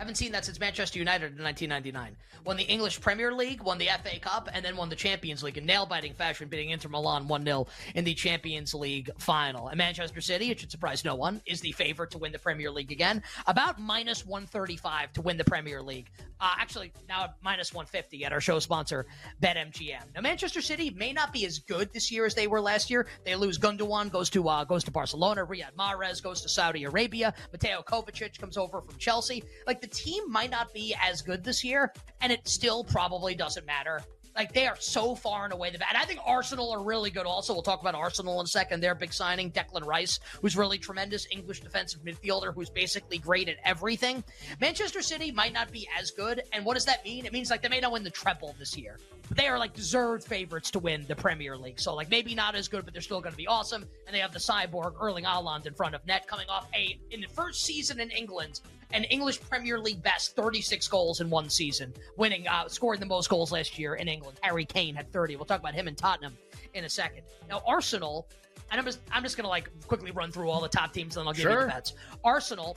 Haven't 0.00 0.14
seen 0.14 0.32
that 0.32 0.46
since 0.46 0.58
Manchester 0.58 0.98
United 0.98 1.36
in 1.36 1.44
1999. 1.44 2.16
Won 2.46 2.56
the 2.56 2.62
English 2.62 3.02
Premier 3.02 3.34
League, 3.34 3.62
won 3.62 3.76
the 3.76 3.88
FA 4.02 4.18
Cup, 4.18 4.48
and 4.50 4.64
then 4.64 4.74
won 4.74 4.88
the 4.88 4.96
Champions 4.96 5.42
League 5.42 5.58
in 5.58 5.66
nail 5.66 5.84
biting 5.84 6.14
fashion, 6.14 6.48
beating 6.48 6.70
Inter 6.70 6.88
Milan 6.88 7.28
1 7.28 7.44
0 7.44 7.66
in 7.94 8.04
the 8.04 8.14
Champions 8.14 8.72
League 8.72 9.10
final. 9.18 9.68
And 9.68 9.76
Manchester 9.76 10.22
City, 10.22 10.50
it 10.50 10.58
should 10.58 10.70
surprise 10.70 11.04
no 11.04 11.16
one, 11.16 11.42
is 11.44 11.60
the 11.60 11.72
favorite 11.72 12.12
to 12.12 12.18
win 12.18 12.32
the 12.32 12.38
Premier 12.38 12.70
League 12.70 12.92
again. 12.92 13.22
About 13.46 13.78
minus 13.78 14.24
135 14.24 15.12
to 15.12 15.20
win 15.20 15.36
the 15.36 15.44
Premier 15.44 15.82
League. 15.82 16.08
Uh, 16.40 16.54
actually, 16.58 16.90
now 17.06 17.34
minus 17.42 17.74
150 17.74 18.24
at 18.24 18.32
our 18.32 18.40
show 18.40 18.58
sponsor, 18.58 19.04
BetMGM. 19.42 20.14
Now, 20.14 20.22
Manchester 20.22 20.62
City 20.62 20.88
may 20.88 21.12
not 21.12 21.30
be 21.30 21.44
as 21.44 21.58
good 21.58 21.92
this 21.92 22.10
year 22.10 22.24
as 22.24 22.34
they 22.34 22.46
were 22.46 22.62
last 22.62 22.88
year. 22.88 23.06
They 23.26 23.36
lose 23.36 23.58
Gundogan, 23.58 24.10
goes 24.10 24.30
to 24.30 24.48
uh, 24.48 24.64
goes 24.64 24.82
to 24.84 24.90
Barcelona. 24.90 25.44
Riyad 25.44 25.74
Mahrez 25.78 26.22
goes 26.22 26.40
to 26.40 26.48
Saudi 26.48 26.84
Arabia. 26.84 27.34
Mateo 27.52 27.82
Kovacic 27.82 28.38
comes 28.38 28.56
over 28.56 28.80
from 28.80 28.96
Chelsea. 28.96 29.44
Like 29.66 29.82
the 29.82 29.89
team 29.90 30.30
might 30.30 30.50
not 30.50 30.72
be 30.72 30.94
as 31.00 31.22
good 31.22 31.44
this 31.44 31.64
year, 31.64 31.92
and 32.20 32.32
it 32.32 32.46
still 32.48 32.84
probably 32.84 33.34
doesn't 33.34 33.66
matter. 33.66 34.00
Like 34.36 34.52
they 34.52 34.66
are 34.66 34.76
so 34.78 35.14
far 35.14 35.44
and 35.44 35.52
away 35.52 35.70
the. 35.70 35.86
And 35.88 35.98
I 35.98 36.04
think 36.04 36.20
Arsenal 36.24 36.70
are 36.70 36.82
really 36.82 37.10
good 37.10 37.26
also. 37.26 37.52
We'll 37.52 37.62
talk 37.62 37.80
about 37.80 37.94
Arsenal 37.94 38.40
in 38.40 38.44
a 38.44 38.48
second. 38.48 38.80
Their 38.80 38.94
big 38.94 39.12
signing, 39.12 39.50
Declan 39.50 39.84
Rice, 39.84 40.20
who's 40.40 40.56
really 40.56 40.78
tremendous 40.78 41.26
English 41.30 41.60
defensive 41.60 42.02
midfielder 42.04 42.54
who's 42.54 42.70
basically 42.70 43.18
great 43.18 43.48
at 43.48 43.56
everything. 43.64 44.22
Manchester 44.60 45.02
City 45.02 45.32
might 45.32 45.52
not 45.52 45.72
be 45.72 45.88
as 45.98 46.10
good. 46.10 46.42
And 46.52 46.64
what 46.64 46.74
does 46.74 46.84
that 46.84 47.04
mean? 47.04 47.26
It 47.26 47.32
means 47.32 47.50
like 47.50 47.62
they 47.62 47.68
may 47.68 47.80
not 47.80 47.92
win 47.92 48.04
the 48.04 48.10
treble 48.10 48.54
this 48.58 48.76
year. 48.76 48.98
But 49.28 49.36
they 49.36 49.46
are 49.46 49.58
like 49.58 49.74
deserved 49.74 50.24
favorites 50.24 50.70
to 50.72 50.78
win 50.78 51.04
the 51.06 51.16
Premier 51.16 51.56
League. 51.56 51.80
So 51.80 51.94
like 51.94 52.10
maybe 52.10 52.34
not 52.34 52.54
as 52.54 52.68
good, 52.68 52.84
but 52.84 52.94
they're 52.94 53.02
still 53.02 53.20
going 53.20 53.32
to 53.32 53.36
be 53.38 53.46
awesome. 53.46 53.84
And 54.06 54.14
they 54.14 54.20
have 54.20 54.32
the 54.32 54.38
cyborg 54.38 54.94
Erling 55.00 55.24
Haaland 55.24 55.66
in 55.66 55.74
front 55.74 55.94
of 55.94 56.06
net 56.06 56.26
coming 56.26 56.48
off 56.48 56.68
a 56.74 56.98
in 57.10 57.20
the 57.20 57.28
first 57.28 57.64
season 57.64 58.00
in 58.00 58.10
England 58.10 58.60
an 58.92 59.04
English 59.04 59.40
Premier 59.40 59.78
League 59.78 60.02
best 60.02 60.34
36 60.36 60.86
goals 60.88 61.20
in 61.20 61.30
one 61.30 61.48
season, 61.48 61.92
winning, 62.16 62.46
uh, 62.48 62.68
scoring 62.68 63.00
the 63.00 63.06
most 63.06 63.28
goals 63.30 63.52
last 63.52 63.78
year 63.78 63.94
in 63.94 64.08
England. 64.08 64.38
Harry 64.42 64.64
Kane 64.64 64.94
had 64.94 65.12
30. 65.12 65.36
We'll 65.36 65.44
talk 65.44 65.60
about 65.60 65.74
him 65.74 65.88
in 65.88 65.94
Tottenham 65.94 66.36
in 66.74 66.84
a 66.84 66.88
second. 66.88 67.22
Now, 67.48 67.62
Arsenal, 67.66 68.28
and 68.70 68.78
I'm 68.78 68.84
just, 68.84 69.00
I'm 69.12 69.22
just 69.22 69.36
going 69.36 69.44
to 69.44 69.48
like 69.50 69.70
quickly 69.86 70.10
run 70.10 70.32
through 70.32 70.50
all 70.50 70.60
the 70.60 70.68
top 70.68 70.92
teams 70.92 71.16
and 71.16 71.22
then 71.22 71.28
I'll 71.28 71.34
give 71.34 71.42
Sure. 71.42 71.52
you 71.52 71.66
the 71.66 71.72
bets. 71.72 71.94
Arsenal 72.24 72.76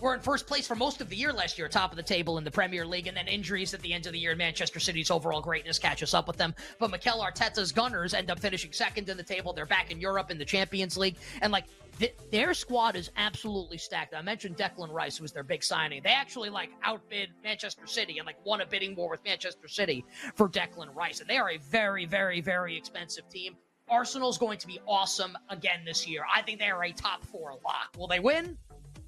were 0.00 0.14
in 0.14 0.20
first 0.20 0.46
place 0.46 0.64
for 0.64 0.76
most 0.76 1.00
of 1.00 1.08
the 1.08 1.16
year 1.16 1.32
last 1.32 1.58
year, 1.58 1.66
top 1.68 1.90
of 1.90 1.96
the 1.96 2.02
table 2.04 2.38
in 2.38 2.44
the 2.44 2.50
Premier 2.52 2.86
League, 2.86 3.08
and 3.08 3.16
then 3.16 3.26
injuries 3.26 3.74
at 3.74 3.80
the 3.80 3.92
end 3.92 4.06
of 4.06 4.12
the 4.12 4.18
year, 4.20 4.30
and 4.30 4.38
Manchester 4.38 4.78
City's 4.78 5.10
overall 5.10 5.40
greatness 5.40 5.76
catches 5.76 6.14
up 6.14 6.28
with 6.28 6.36
them. 6.36 6.54
But 6.78 6.92
Mikel 6.92 7.20
Arteta's 7.20 7.72
Gunners 7.72 8.14
end 8.14 8.30
up 8.30 8.38
finishing 8.38 8.72
second 8.72 9.08
in 9.08 9.16
the 9.16 9.24
table. 9.24 9.52
They're 9.52 9.66
back 9.66 9.90
in 9.90 10.00
Europe 10.00 10.30
in 10.30 10.38
the 10.38 10.44
Champions 10.44 10.96
League, 10.96 11.16
and 11.42 11.50
like 11.52 11.64
th- 11.98 12.16
their 12.30 12.54
squad 12.54 12.96
is 12.96 13.10
absolutely 13.16 13.78
stacked. 13.78 14.14
I 14.14 14.22
mentioned 14.22 14.56
Declan 14.56 14.92
Rice, 14.92 15.20
was 15.20 15.32
their 15.32 15.42
big 15.42 15.62
signing. 15.62 16.02
They 16.02 16.10
actually 16.10 16.50
like 16.50 16.70
outbid 16.82 17.30
Manchester 17.42 17.86
City 17.86 18.18
and 18.18 18.26
like 18.26 18.36
won 18.44 18.60
a 18.60 18.66
bidding 18.66 18.94
war 18.94 19.10
with 19.10 19.24
Manchester 19.24 19.68
City 19.68 20.04
for 20.34 20.48
Declan 20.48 20.94
Rice, 20.94 21.20
and 21.20 21.28
they 21.28 21.38
are 21.38 21.50
a 21.50 21.58
very, 21.58 22.06
very, 22.06 22.40
very 22.40 22.76
expensive 22.76 23.28
team. 23.28 23.56
Arsenal's 23.90 24.36
going 24.36 24.58
to 24.58 24.66
be 24.66 24.78
awesome 24.86 25.36
again 25.48 25.80
this 25.84 26.06
year. 26.06 26.22
I 26.34 26.42
think 26.42 26.58
they 26.58 26.68
are 26.68 26.84
a 26.84 26.92
top 26.92 27.24
four 27.24 27.52
lock. 27.64 27.96
Will 27.96 28.06
they 28.06 28.20
win? 28.20 28.58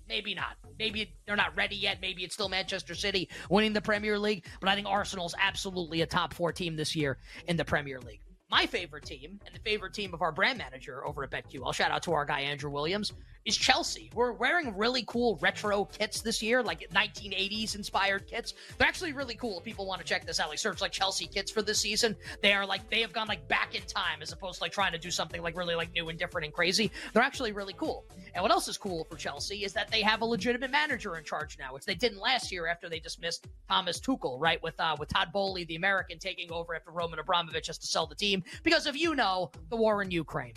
Maybe 0.08 0.34
not. 0.34 0.56
Maybe 0.78 1.14
they're 1.26 1.36
not 1.36 1.54
ready 1.54 1.76
yet. 1.76 1.98
Maybe 2.00 2.24
it's 2.24 2.34
still 2.34 2.48
Manchester 2.48 2.94
City 2.94 3.28
winning 3.48 3.72
the 3.72 3.80
Premier 3.82 4.18
League. 4.18 4.46
But 4.60 4.70
I 4.70 4.74
think 4.74 4.88
Arsenal's 4.88 5.34
absolutely 5.38 6.00
a 6.00 6.06
top 6.06 6.34
four 6.34 6.52
team 6.52 6.74
this 6.74 6.96
year 6.96 7.18
in 7.46 7.56
the 7.56 7.64
Premier 7.64 8.00
League. 8.00 8.22
My 8.50 8.66
favorite 8.66 9.04
team 9.04 9.38
and 9.46 9.54
the 9.54 9.60
favorite 9.60 9.94
team 9.94 10.12
of 10.12 10.22
our 10.22 10.32
brand 10.32 10.58
manager 10.58 11.06
over 11.06 11.22
at 11.22 11.30
BetQ, 11.30 11.60
I'll 11.64 11.72
shout 11.72 11.92
out 11.92 12.02
to 12.04 12.12
our 12.12 12.24
guy 12.24 12.40
Andrew 12.40 12.70
Williams, 12.70 13.12
is 13.44 13.56
Chelsea. 13.56 14.10
We're 14.14 14.32
wearing 14.32 14.76
really 14.76 15.04
cool 15.06 15.38
retro 15.40 15.84
kits 15.86 16.20
this 16.20 16.42
year, 16.42 16.62
like 16.62 16.88
1980s 16.90 17.74
inspired 17.74 18.26
kits. 18.26 18.54
They're 18.76 18.86
actually 18.86 19.12
really 19.12 19.34
cool. 19.34 19.58
If 19.58 19.64
people 19.64 19.86
want 19.86 20.00
to 20.00 20.06
check 20.06 20.26
this 20.26 20.40
out, 20.40 20.50
like 20.50 20.58
search 20.58 20.80
like 20.80 20.92
Chelsea 20.92 21.26
kits 21.26 21.50
for 21.50 21.62
this 21.62 21.80
season. 21.80 22.16
They 22.42 22.52
are 22.52 22.66
like 22.66 22.88
they 22.90 23.00
have 23.00 23.12
gone 23.12 23.28
like 23.28 23.46
back 23.48 23.74
in 23.74 23.82
time 23.82 24.20
as 24.20 24.32
opposed 24.32 24.58
to 24.58 24.64
like 24.64 24.72
trying 24.72 24.92
to 24.92 24.98
do 24.98 25.10
something 25.10 25.42
like 25.42 25.56
really 25.56 25.74
like 25.74 25.92
new 25.92 26.08
and 26.10 26.18
different 26.18 26.44
and 26.44 26.54
crazy. 26.54 26.90
They're 27.12 27.22
actually 27.22 27.52
really 27.52 27.74
cool. 27.74 28.04
And 28.34 28.42
what 28.42 28.52
else 28.52 28.68
is 28.68 28.76
cool 28.76 29.04
for 29.04 29.16
Chelsea 29.16 29.64
is 29.64 29.72
that 29.72 29.90
they 29.90 30.02
have 30.02 30.20
a 30.20 30.24
legitimate 30.24 30.70
manager 30.70 31.16
in 31.16 31.24
charge 31.24 31.58
now, 31.58 31.72
which 31.72 31.84
they 31.84 31.94
didn't 31.94 32.18
last 32.18 32.52
year 32.52 32.66
after 32.66 32.88
they 32.88 33.00
dismissed 33.00 33.46
Thomas 33.68 33.98
Tuchel, 34.00 34.38
right? 34.38 34.62
With 34.62 34.78
uh, 34.78 34.96
with 34.98 35.08
Todd 35.08 35.30
Boehly, 35.32 35.64
the 35.64 35.76
American, 35.76 36.18
taking 36.18 36.52
over 36.52 36.74
after 36.74 36.90
Roman 36.90 37.18
Abramovich 37.18 37.68
has 37.68 37.78
to 37.78 37.86
sell 37.86 38.06
the 38.06 38.14
team 38.14 38.42
because 38.62 38.86
of 38.86 38.96
you 38.96 39.14
know 39.14 39.50
the 39.70 39.76
war 39.76 40.02
in 40.02 40.10
Ukraine. 40.10 40.54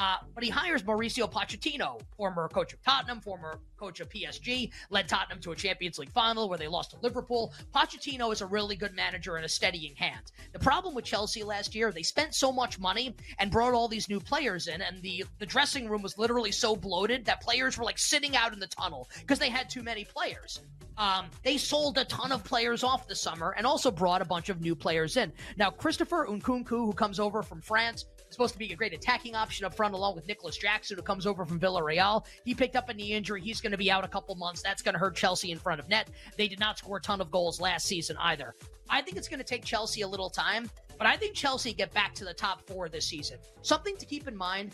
Uh, 0.00 0.16
but 0.34 0.42
he 0.42 0.48
hires 0.48 0.82
Mauricio 0.82 1.30
Pochettino, 1.30 2.00
former 2.16 2.48
coach 2.48 2.72
of 2.72 2.82
Tottenham, 2.82 3.20
former 3.20 3.58
coach 3.76 4.00
of 4.00 4.08
PSG, 4.08 4.70
led 4.88 5.06
Tottenham 5.06 5.40
to 5.40 5.52
a 5.52 5.54
Champions 5.54 5.98
League 5.98 6.10
final 6.10 6.48
where 6.48 6.56
they 6.56 6.68
lost 6.68 6.92
to 6.92 6.96
Liverpool. 7.02 7.52
Pochettino 7.74 8.32
is 8.32 8.40
a 8.40 8.46
really 8.46 8.76
good 8.76 8.94
manager 8.94 9.36
and 9.36 9.44
a 9.44 9.48
steadying 9.48 9.94
hand. 9.96 10.32
The 10.54 10.58
problem 10.58 10.94
with 10.94 11.04
Chelsea 11.04 11.42
last 11.42 11.74
year, 11.74 11.92
they 11.92 12.02
spent 12.02 12.34
so 12.34 12.50
much 12.50 12.78
money 12.78 13.14
and 13.38 13.50
brought 13.50 13.74
all 13.74 13.88
these 13.88 14.08
new 14.08 14.20
players 14.20 14.68
in, 14.68 14.80
and 14.80 15.02
the, 15.02 15.26
the 15.38 15.44
dressing 15.44 15.86
room 15.86 16.00
was 16.00 16.16
literally 16.16 16.50
so 16.50 16.74
bloated 16.74 17.26
that 17.26 17.42
players 17.42 17.76
were 17.76 17.84
like 17.84 17.98
sitting 17.98 18.34
out 18.34 18.54
in 18.54 18.58
the 18.58 18.68
tunnel 18.68 19.06
because 19.20 19.38
they 19.38 19.50
had 19.50 19.68
too 19.68 19.82
many 19.82 20.06
players. 20.06 20.62
Um, 20.96 21.26
they 21.44 21.58
sold 21.58 21.98
a 21.98 22.06
ton 22.06 22.32
of 22.32 22.42
players 22.42 22.82
off 22.82 23.06
this 23.06 23.20
summer 23.20 23.54
and 23.56 23.66
also 23.66 23.90
brought 23.90 24.22
a 24.22 24.24
bunch 24.24 24.48
of 24.48 24.62
new 24.62 24.74
players 24.74 25.18
in. 25.18 25.30
Now, 25.58 25.70
Christopher 25.70 26.26
Nkunku, 26.26 26.68
who 26.68 26.94
comes 26.94 27.20
over 27.20 27.42
from 27.42 27.60
France, 27.60 28.06
supposed 28.34 28.52
to 28.52 28.58
be 28.58 28.72
a 28.72 28.76
great 28.76 28.92
attacking 28.92 29.34
option 29.34 29.64
up 29.64 29.74
front, 29.74 29.94
along 29.94 30.14
with 30.14 30.26
Nicolas 30.26 30.56
Jackson, 30.56 30.96
who 30.96 31.02
comes 31.02 31.26
over 31.26 31.44
from 31.44 31.58
Villarreal. 31.58 32.24
He 32.44 32.54
picked 32.54 32.76
up 32.76 32.88
a 32.88 32.94
knee 32.94 33.12
injury. 33.12 33.40
He's 33.40 33.60
going 33.60 33.72
to 33.72 33.78
be 33.78 33.90
out 33.90 34.04
a 34.04 34.08
couple 34.08 34.34
months. 34.34 34.62
That's 34.62 34.82
going 34.82 34.94
to 34.94 34.98
hurt 34.98 35.16
Chelsea 35.16 35.50
in 35.50 35.58
front 35.58 35.80
of 35.80 35.88
net. 35.88 36.08
They 36.36 36.48
did 36.48 36.60
not 36.60 36.78
score 36.78 36.98
a 36.98 37.00
ton 37.00 37.20
of 37.20 37.30
goals 37.30 37.60
last 37.60 37.86
season 37.86 38.16
either. 38.20 38.54
I 38.88 39.02
think 39.02 39.16
it's 39.16 39.28
going 39.28 39.38
to 39.38 39.44
take 39.44 39.64
Chelsea 39.64 40.02
a 40.02 40.08
little 40.08 40.30
time, 40.30 40.70
but 40.98 41.06
I 41.06 41.16
think 41.16 41.34
Chelsea 41.34 41.72
get 41.72 41.92
back 41.94 42.14
to 42.14 42.24
the 42.24 42.34
top 42.34 42.66
four 42.66 42.88
this 42.88 43.06
season. 43.06 43.38
Something 43.62 43.96
to 43.96 44.06
keep 44.06 44.26
in 44.28 44.36
mind 44.36 44.72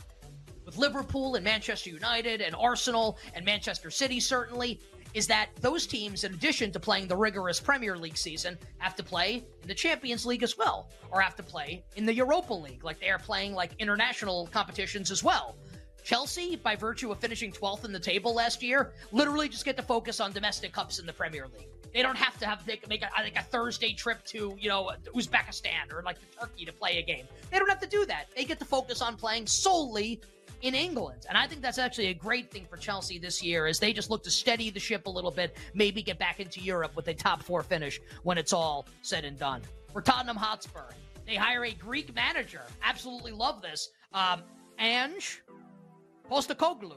with 0.64 0.76
Liverpool 0.76 1.36
and 1.36 1.44
Manchester 1.44 1.90
United 1.90 2.40
and 2.40 2.54
Arsenal 2.56 3.18
and 3.34 3.44
Manchester 3.44 3.90
City, 3.90 4.20
certainly, 4.20 4.80
is 5.16 5.26
that 5.26 5.48
those 5.62 5.86
teams, 5.86 6.24
in 6.24 6.34
addition 6.34 6.70
to 6.70 6.78
playing 6.78 7.08
the 7.08 7.16
rigorous 7.16 7.58
Premier 7.58 7.96
League 7.96 8.18
season, 8.18 8.58
have 8.76 8.94
to 8.94 9.02
play 9.02 9.42
in 9.62 9.66
the 9.66 9.74
Champions 9.74 10.26
League 10.26 10.42
as 10.42 10.58
well, 10.58 10.90
or 11.10 11.22
have 11.22 11.34
to 11.36 11.42
play 11.42 11.82
in 11.96 12.04
the 12.04 12.12
Europa 12.12 12.52
League. 12.52 12.84
Like 12.84 13.00
they 13.00 13.08
are 13.08 13.18
playing 13.18 13.54
like 13.54 13.70
international 13.78 14.46
competitions 14.52 15.10
as 15.10 15.24
well. 15.24 15.56
Chelsea, 16.04 16.56
by 16.56 16.76
virtue 16.76 17.10
of 17.10 17.18
finishing 17.18 17.50
12th 17.50 17.86
in 17.86 17.92
the 17.92 17.98
table 17.98 18.34
last 18.34 18.62
year, 18.62 18.92
literally 19.10 19.48
just 19.48 19.64
get 19.64 19.74
to 19.78 19.82
focus 19.82 20.20
on 20.20 20.32
domestic 20.32 20.72
cups 20.72 20.98
in 20.98 21.06
the 21.06 21.14
Premier 21.14 21.46
League. 21.56 21.68
They 21.94 22.02
don't 22.02 22.18
have 22.18 22.38
to 22.40 22.46
have 22.46 22.66
make, 22.66 22.86
make 22.86 23.02
a, 23.02 23.08
think 23.22 23.38
a 23.38 23.42
Thursday 23.42 23.94
trip 23.94 24.22
to 24.26 24.54
you 24.60 24.68
know 24.68 24.90
Uzbekistan 25.14 25.90
or 25.94 26.02
like 26.02 26.18
to 26.20 26.38
Turkey 26.38 26.66
to 26.66 26.72
play 26.74 26.98
a 26.98 27.02
game. 27.02 27.24
They 27.50 27.58
don't 27.58 27.70
have 27.70 27.80
to 27.80 27.88
do 27.88 28.04
that. 28.04 28.26
They 28.36 28.44
get 28.44 28.58
to 28.58 28.66
focus 28.66 29.00
on 29.00 29.16
playing 29.16 29.46
solely 29.46 30.20
in 30.66 30.74
England. 30.74 31.26
And 31.28 31.38
I 31.38 31.46
think 31.46 31.62
that's 31.62 31.78
actually 31.78 32.08
a 32.08 32.14
great 32.14 32.50
thing 32.50 32.66
for 32.68 32.76
Chelsea 32.76 33.18
this 33.18 33.42
year 33.42 33.66
as 33.66 33.78
they 33.78 33.92
just 33.92 34.10
look 34.10 34.24
to 34.24 34.30
steady 34.30 34.70
the 34.70 34.80
ship 34.80 35.06
a 35.06 35.10
little 35.10 35.30
bit, 35.30 35.56
maybe 35.74 36.02
get 36.02 36.18
back 36.18 36.40
into 36.40 36.60
Europe 36.60 36.96
with 36.96 37.06
a 37.06 37.14
top 37.14 37.42
four 37.42 37.62
finish 37.62 38.00
when 38.24 38.36
it's 38.36 38.52
all 38.52 38.86
said 39.02 39.24
and 39.24 39.38
done. 39.38 39.62
For 39.92 40.02
Tottenham 40.02 40.36
Hotspur, 40.36 40.90
they 41.24 41.36
hire 41.36 41.64
a 41.64 41.72
Greek 41.72 42.12
manager. 42.14 42.62
Absolutely 42.82 43.30
love 43.30 43.62
this. 43.62 43.90
Um, 44.12 44.42
Ange 44.78 45.40
Postecoglou. 46.28 46.96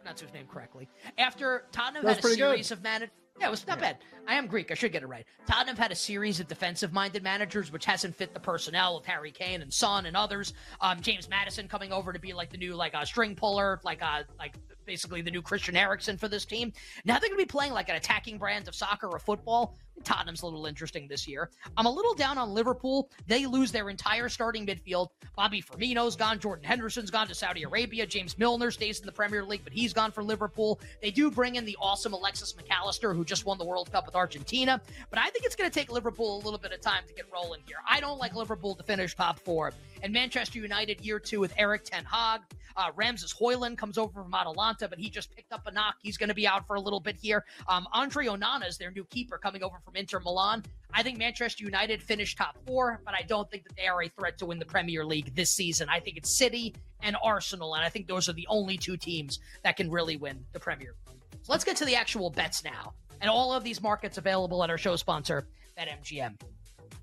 Pronounce 0.00 0.20
his 0.20 0.32
name 0.34 0.46
correctly. 0.46 0.86
After 1.16 1.64
Tottenham 1.72 2.04
That's 2.04 2.22
had 2.22 2.32
a 2.32 2.34
series 2.34 2.68
good. 2.68 2.78
of 2.78 2.82
managers. 2.82 3.14
Yeah, 3.40 3.48
it 3.48 3.50
was 3.50 3.66
not 3.66 3.80
bad. 3.80 3.98
I 4.28 4.34
am 4.34 4.46
Greek. 4.46 4.70
I 4.70 4.74
should 4.74 4.92
get 4.92 5.02
it 5.02 5.06
right. 5.06 5.26
Tottenham 5.46 5.76
had 5.76 5.90
a 5.90 5.94
series 5.96 6.38
of 6.38 6.46
defensive-minded 6.46 7.22
managers, 7.22 7.72
which 7.72 7.84
hasn't 7.84 8.14
fit 8.14 8.32
the 8.32 8.40
personnel 8.40 8.96
of 8.96 9.04
Harry 9.06 9.32
Kane 9.32 9.60
and 9.60 9.72
Son 9.72 10.06
and 10.06 10.16
others. 10.16 10.54
Um, 10.80 11.00
James 11.00 11.28
Maddison 11.28 11.66
coming 11.68 11.92
over 11.92 12.12
to 12.12 12.18
be 12.18 12.32
like 12.32 12.50
the 12.50 12.56
new 12.56 12.74
like 12.74 12.94
a 12.94 13.04
string 13.04 13.34
puller, 13.34 13.80
like 13.84 14.02
uh 14.02 14.22
like 14.38 14.54
basically 14.84 15.22
the 15.22 15.30
new 15.30 15.42
Christian 15.42 15.76
Eriksen 15.76 16.16
for 16.16 16.28
this 16.28 16.44
team. 16.44 16.72
Now 17.04 17.18
they're 17.18 17.28
going 17.28 17.38
to 17.38 17.44
be 17.44 17.46
playing 17.46 17.72
like 17.72 17.88
an 17.88 17.96
attacking 17.96 18.38
brand 18.38 18.68
of 18.68 18.74
soccer 18.74 19.08
or 19.08 19.18
football. 19.18 19.76
Tottenham's 20.02 20.42
a 20.42 20.46
little 20.46 20.66
interesting 20.66 21.06
this 21.06 21.28
year. 21.28 21.50
I'm 21.76 21.86
a 21.86 21.90
little 21.90 22.14
down 22.14 22.36
on 22.36 22.52
Liverpool. 22.52 23.10
They 23.28 23.46
lose 23.46 23.70
their 23.70 23.90
entire 23.90 24.28
starting 24.28 24.66
midfield. 24.66 25.08
Bobby 25.36 25.62
Firmino's 25.62 26.16
gone. 26.16 26.40
Jordan 26.40 26.64
Henderson's 26.64 27.10
gone 27.10 27.28
to 27.28 27.34
Saudi 27.34 27.62
Arabia. 27.62 28.04
James 28.04 28.36
Milner 28.36 28.72
stays 28.72 28.98
in 28.98 29.06
the 29.06 29.12
Premier 29.12 29.44
League, 29.44 29.62
but 29.62 29.72
he's 29.72 29.92
gone 29.92 30.10
for 30.10 30.22
Liverpool. 30.22 30.80
They 31.00 31.12
do 31.12 31.30
bring 31.30 31.54
in 31.54 31.64
the 31.64 31.76
awesome 31.80 32.12
Alexis 32.12 32.56
Mac 32.56 32.70
Allister, 32.70 33.14
who 33.14 33.24
just 33.24 33.46
won 33.46 33.56
the 33.56 33.64
World 33.64 33.90
Cup 33.92 34.04
with 34.04 34.16
Argentina. 34.16 34.80
But 35.10 35.20
I 35.20 35.30
think 35.30 35.44
it's 35.44 35.56
going 35.56 35.70
to 35.70 35.74
take 35.74 35.92
Liverpool 35.92 36.36
a 36.36 36.42
little 36.44 36.58
bit 36.58 36.72
of 36.72 36.80
time 36.80 37.04
to 37.06 37.14
get 37.14 37.26
rolling 37.32 37.60
here. 37.66 37.76
I 37.88 38.00
don't 38.00 38.18
like 38.18 38.34
Liverpool 38.34 38.74
to 38.74 38.82
finish 38.82 39.14
top 39.14 39.38
four. 39.38 39.72
And 40.02 40.12
Manchester 40.12 40.58
United 40.58 41.00
year 41.02 41.20
two 41.20 41.40
with 41.40 41.54
Erik 41.56 41.84
Ten 41.84 42.04
Hag. 42.04 42.40
Uh, 42.76 42.90
Rasmus 42.96 43.32
Hojlund 43.32 43.78
comes 43.78 43.96
over 43.98 44.24
from 44.24 44.34
Atalanta, 44.34 44.73
but 44.80 44.98
he 44.98 45.10
just 45.10 45.34
picked 45.34 45.52
up 45.52 45.66
a 45.66 45.72
knock. 45.72 45.96
He's 46.02 46.16
going 46.16 46.28
to 46.28 46.34
be 46.34 46.46
out 46.46 46.66
for 46.66 46.76
a 46.76 46.80
little 46.80 47.00
bit 47.00 47.16
here. 47.20 47.44
Um, 47.68 47.86
Andre 47.92 48.26
Onana 48.26 48.68
is 48.68 48.78
their 48.78 48.90
new 48.90 49.04
keeper 49.04 49.38
coming 49.38 49.62
over 49.62 49.76
from 49.84 49.96
Inter 49.96 50.20
Milan. 50.20 50.64
I 50.92 51.02
think 51.02 51.18
Manchester 51.18 51.64
United 51.64 52.02
finished 52.02 52.38
top 52.38 52.56
four, 52.66 53.00
but 53.04 53.14
I 53.14 53.22
don't 53.22 53.50
think 53.50 53.64
that 53.64 53.76
they 53.76 53.86
are 53.86 54.02
a 54.02 54.08
threat 54.08 54.38
to 54.38 54.46
win 54.46 54.58
the 54.58 54.64
Premier 54.64 55.04
League 55.04 55.34
this 55.34 55.50
season. 55.50 55.88
I 55.88 56.00
think 56.00 56.16
it's 56.16 56.36
City 56.36 56.74
and 57.02 57.16
Arsenal, 57.22 57.74
and 57.74 57.84
I 57.84 57.88
think 57.88 58.06
those 58.06 58.28
are 58.28 58.32
the 58.32 58.46
only 58.48 58.76
two 58.76 58.96
teams 58.96 59.40
that 59.62 59.76
can 59.76 59.90
really 59.90 60.16
win 60.16 60.44
the 60.52 60.60
Premier 60.60 60.94
League. 61.06 61.20
So 61.42 61.52
let's 61.52 61.64
get 61.64 61.76
to 61.76 61.84
the 61.84 61.96
actual 61.96 62.30
bets 62.30 62.64
now. 62.64 62.94
And 63.20 63.30
all 63.30 63.52
of 63.52 63.64
these 63.64 63.82
markets 63.82 64.18
available 64.18 64.62
at 64.64 64.70
our 64.70 64.78
show 64.78 64.96
sponsor, 64.96 65.46
BetMGM, 65.78 66.40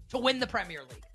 to 0.10 0.18
win 0.18 0.40
the 0.40 0.48
Premier 0.48 0.82
League. 0.82 1.11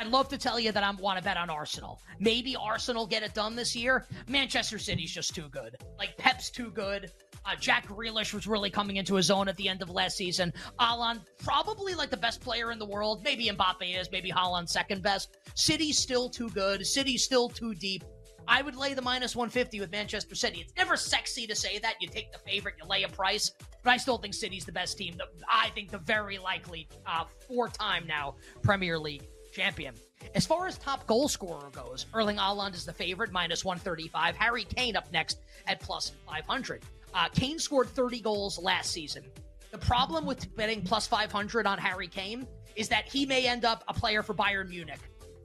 I'd 0.00 0.06
love 0.06 0.28
to 0.30 0.38
tell 0.38 0.58
you 0.58 0.72
that 0.72 0.82
I 0.82 0.90
want 0.92 1.18
to 1.18 1.24
bet 1.24 1.36
on 1.36 1.50
Arsenal. 1.50 2.00
Maybe 2.18 2.56
Arsenal 2.56 3.06
get 3.06 3.22
it 3.22 3.34
done 3.34 3.54
this 3.54 3.76
year. 3.76 4.06
Manchester 4.28 4.78
City's 4.78 5.12
just 5.12 5.34
too 5.34 5.50
good. 5.50 5.76
Like 5.98 6.16
Pep's 6.16 6.48
too 6.48 6.70
good. 6.70 7.12
Uh, 7.44 7.54
Jack 7.60 7.86
Grealish 7.86 8.32
was 8.32 8.46
really 8.46 8.70
coming 8.70 8.96
into 8.96 9.14
his 9.14 9.30
own 9.30 9.46
at 9.46 9.58
the 9.58 9.68
end 9.68 9.82
of 9.82 9.90
last 9.90 10.16
season. 10.16 10.54
Haaland, 10.78 11.20
probably 11.38 11.94
like 11.94 12.08
the 12.08 12.16
best 12.16 12.40
player 12.40 12.72
in 12.72 12.78
the 12.78 12.86
world. 12.86 13.22
Maybe 13.22 13.50
Mbappe 13.50 14.00
is. 14.00 14.10
Maybe 14.10 14.32
Haaland 14.32 14.70
second 14.70 15.02
best. 15.02 15.36
City's 15.54 15.98
still 15.98 16.30
too 16.30 16.48
good. 16.48 16.86
City's 16.86 17.22
still 17.22 17.50
too 17.50 17.74
deep. 17.74 18.02
I 18.48 18.62
would 18.62 18.76
lay 18.76 18.94
the 18.94 19.02
minus 19.02 19.36
150 19.36 19.80
with 19.80 19.92
Manchester 19.92 20.34
City. 20.34 20.62
It's 20.62 20.72
never 20.78 20.96
sexy 20.96 21.46
to 21.46 21.54
say 21.54 21.78
that. 21.78 21.96
You 22.00 22.08
take 22.08 22.32
the 22.32 22.38
favorite, 22.38 22.76
you 22.82 22.88
lay 22.88 23.02
a 23.02 23.08
price, 23.08 23.52
but 23.84 23.90
I 23.90 23.98
still 23.98 24.16
think 24.16 24.32
City's 24.32 24.64
the 24.64 24.72
best 24.72 24.96
team. 24.96 25.14
The, 25.18 25.26
I 25.46 25.68
think 25.74 25.90
the 25.90 25.98
very 25.98 26.38
likely 26.38 26.88
uh, 27.06 27.24
four 27.46 27.68
time 27.68 28.06
now 28.06 28.36
Premier 28.62 28.98
League 28.98 29.28
champion. 29.60 29.94
As 30.34 30.46
far 30.46 30.66
as 30.66 30.78
top 30.78 31.06
goal 31.06 31.28
scorer 31.28 31.68
goes, 31.70 32.06
Erling 32.14 32.36
Haaland 32.36 32.74
is 32.74 32.86
the 32.86 32.92
favorite, 32.92 33.30
minus 33.30 33.64
135. 33.64 34.36
Harry 34.36 34.64
Kane 34.64 34.96
up 34.96 35.12
next 35.12 35.40
at 35.66 35.80
plus 35.80 36.12
500. 36.26 36.82
Uh, 37.12 37.28
Kane 37.28 37.58
scored 37.58 37.88
30 37.88 38.20
goals 38.20 38.58
last 38.58 38.90
season. 38.90 39.24
The 39.70 39.78
problem 39.78 40.24
with 40.24 40.54
betting 40.56 40.82
plus 40.82 41.06
500 41.06 41.66
on 41.66 41.78
Harry 41.78 42.08
Kane 42.08 42.46
is 42.74 42.88
that 42.88 43.06
he 43.06 43.26
may 43.26 43.46
end 43.46 43.64
up 43.64 43.84
a 43.88 43.92
player 43.92 44.22
for 44.22 44.32
Bayern 44.32 44.68
Munich 44.70 45.00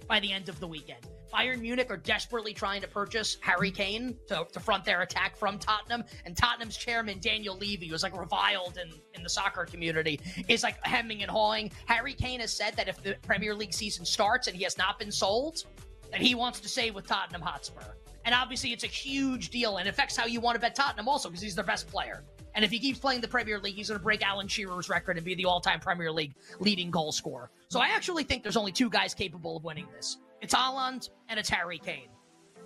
by 0.08 0.20
the 0.20 0.32
end 0.32 0.48
of 0.48 0.60
the 0.60 0.68
weekend. 0.68 1.06
Bayern 1.34 1.60
Munich 1.62 1.88
are 1.90 1.98
desperately 1.98 2.54
trying 2.54 2.82
to 2.82 2.88
purchase 2.88 3.38
Harry 3.42 3.72
Kane 3.72 4.16
to, 4.28 4.46
to 4.52 4.60
front 4.60 4.86
their 4.86 5.02
attack 5.02 5.36
from 5.36 5.60
Tottenham. 5.60 6.04
And 6.26 6.36
Tottenham's 6.36 6.78
chairman, 6.78 7.20
Daniel 7.20 7.58
Levy, 7.58 7.88
who's 7.88 8.04
like 8.04 8.18
reviled 8.18 8.78
in, 8.78 8.90
in 9.14 9.24
the 9.24 9.30
soccer 9.30 9.66
community, 9.66 10.20
is 10.48 10.64
like 10.64 10.84
hemming 10.86 11.22
and 11.22 11.32
hawing. 11.32 11.72
Harry 11.86 12.14
Kane 12.14 12.40
has 12.40 12.56
said 12.56 12.76
that 12.76 12.88
if 12.88 13.02
the 13.04 13.16
Premier 13.22 13.54
League 13.54 13.74
season 13.74 14.06
starts 14.06 14.48
and 14.48 14.56
he 14.56 14.64
has 14.64 14.78
not 14.78 15.00
been 15.00 15.12
sold, 15.12 15.64
that 16.12 16.22
he 16.22 16.36
wants 16.36 16.60
to 16.62 16.70
stay 16.70 16.92
with 16.92 17.08
Tottenham 17.08 17.42
Hotspur. 17.42 17.96
And 18.26 18.34
obviously, 18.34 18.74
it's 18.74 18.84
a 18.84 18.88
huge 18.88 19.50
deal 19.50 19.78
and 19.78 19.88
affects 19.88 20.18
how 20.18 20.26
you 20.26 20.40
want 20.40 20.56
to 20.56 20.60
bet 20.60 20.74
Tottenham 20.74 21.08
also 21.08 21.30
because 21.30 21.44
he's 21.44 21.56
their 21.56 21.64
best 21.64 21.88
player. 21.88 22.24
And 22.56 22.64
if 22.64 22.72
he 22.72 22.80
keeps 22.80 22.98
playing 22.98 23.22
the 23.22 23.28
Premier 23.28 23.60
League, 23.60 23.76
he's 23.76 23.90
going 23.90 24.00
to 24.00 24.04
break 24.04 24.26
Alan 24.26 24.48
Shearer's 24.48 24.90
record 24.90 25.18
and 25.18 25.26
be 25.26 25.36
the 25.36 25.46
all 25.46 25.60
time 25.60 25.80
Premier 25.80 26.12
League 26.12 26.34
leading 26.60 26.90
goal 26.90 27.12
scorer. 27.12 27.52
So 27.68 27.80
I 27.80 27.90
actually 27.90 28.24
think 28.24 28.44
there's 28.44 28.58
only 28.58 28.72
two 28.72 28.90
guys 28.90 29.14
capable 29.14 29.58
of 29.58 29.64
winning 29.64 29.88
this 29.94 30.18
it's 30.46 30.54
Haaland 30.54 31.10
and 31.28 31.40
it's 31.40 31.50
Harry 31.50 31.80
Kane. 31.80 32.10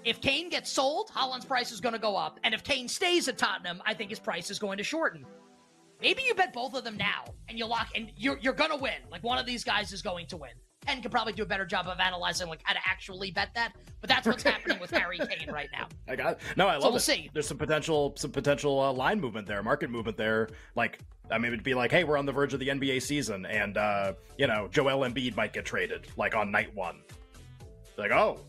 If 0.03 0.19
Kane 0.19 0.49
gets 0.49 0.69
sold, 0.69 1.09
Haaland's 1.15 1.45
price 1.45 1.71
is 1.71 1.79
going 1.79 1.93
to 1.93 1.99
go 1.99 2.17
up. 2.17 2.37
And 2.43 2.53
if 2.53 2.61
Kane 2.61 2.89
stays 2.89 3.29
at 3.29 3.37
Tottenham, 3.37 3.81
I 3.85 3.93
think 3.93 4.09
his 4.09 4.19
price 4.19 4.51
is 4.51 4.59
going 4.59 4.77
to 4.79 4.83
shorten. 4.83 5.25
Maybe 6.01 6.23
you 6.27 6.35
bet 6.35 6.51
both 6.51 6.73
of 6.73 6.83
them 6.83 6.97
now 6.97 7.23
and 7.47 7.57
you 7.57 7.65
lock 7.65 7.87
and 7.95 8.11
you're, 8.17 8.37
you're 8.39 8.51
going 8.51 8.71
to 8.71 8.75
win. 8.75 8.99
Like 9.09 9.23
one 9.23 9.37
of 9.37 9.45
these 9.45 9.63
guys 9.63 9.93
is 9.93 10.01
going 10.01 10.27
to 10.27 10.35
win. 10.35 10.51
Ken 10.85 11.01
could 11.01 11.11
probably 11.11 11.31
do 11.31 11.43
a 11.43 11.45
better 11.45 11.65
job 11.65 11.87
of 11.87 12.01
analyzing 12.01 12.49
like 12.49 12.59
how 12.63 12.73
to 12.73 12.79
actually 12.85 13.31
bet 13.31 13.49
that, 13.55 13.71
but 14.01 14.09
that's 14.09 14.27
what's 14.27 14.43
happening 14.43 14.77
with 14.79 14.91
Harry 14.91 15.17
Kane 15.17 15.49
right 15.49 15.69
now. 15.71 15.87
I 16.09 16.17
got 16.17 16.41
no. 16.57 16.67
I 16.67 16.73
love 16.73 16.81
so 16.81 16.89
we'll 16.89 16.97
it. 16.97 17.01
see. 17.01 17.29
There's 17.33 17.47
some 17.47 17.57
potential, 17.57 18.13
some 18.17 18.31
potential 18.31 18.79
uh, 18.79 18.91
line 18.91 19.21
movement 19.21 19.47
there, 19.47 19.63
market 19.63 19.89
movement 19.89 20.17
there. 20.17 20.49
Like, 20.75 20.99
I 21.31 21.37
mean, 21.37 21.53
it'd 21.53 21.63
be 21.63 21.73
like, 21.73 21.91
hey, 21.91 22.05
we're 22.05 22.17
on 22.17 22.25
the 22.25 22.31
verge 22.31 22.53
of 22.53 22.59
the 22.59 22.69
NBA 22.69 23.01
season, 23.01 23.45
and 23.45 23.77
uh, 23.77 24.13
you 24.37 24.47
know, 24.47 24.69
Joel 24.71 25.07
Embiid 25.07 25.35
might 25.35 25.51
get 25.51 25.65
traded, 25.65 26.07
like 26.15 26.33
on 26.33 26.49
night 26.49 26.73
one. 26.73 27.01
Like, 27.99 28.11
oh, 28.11 28.39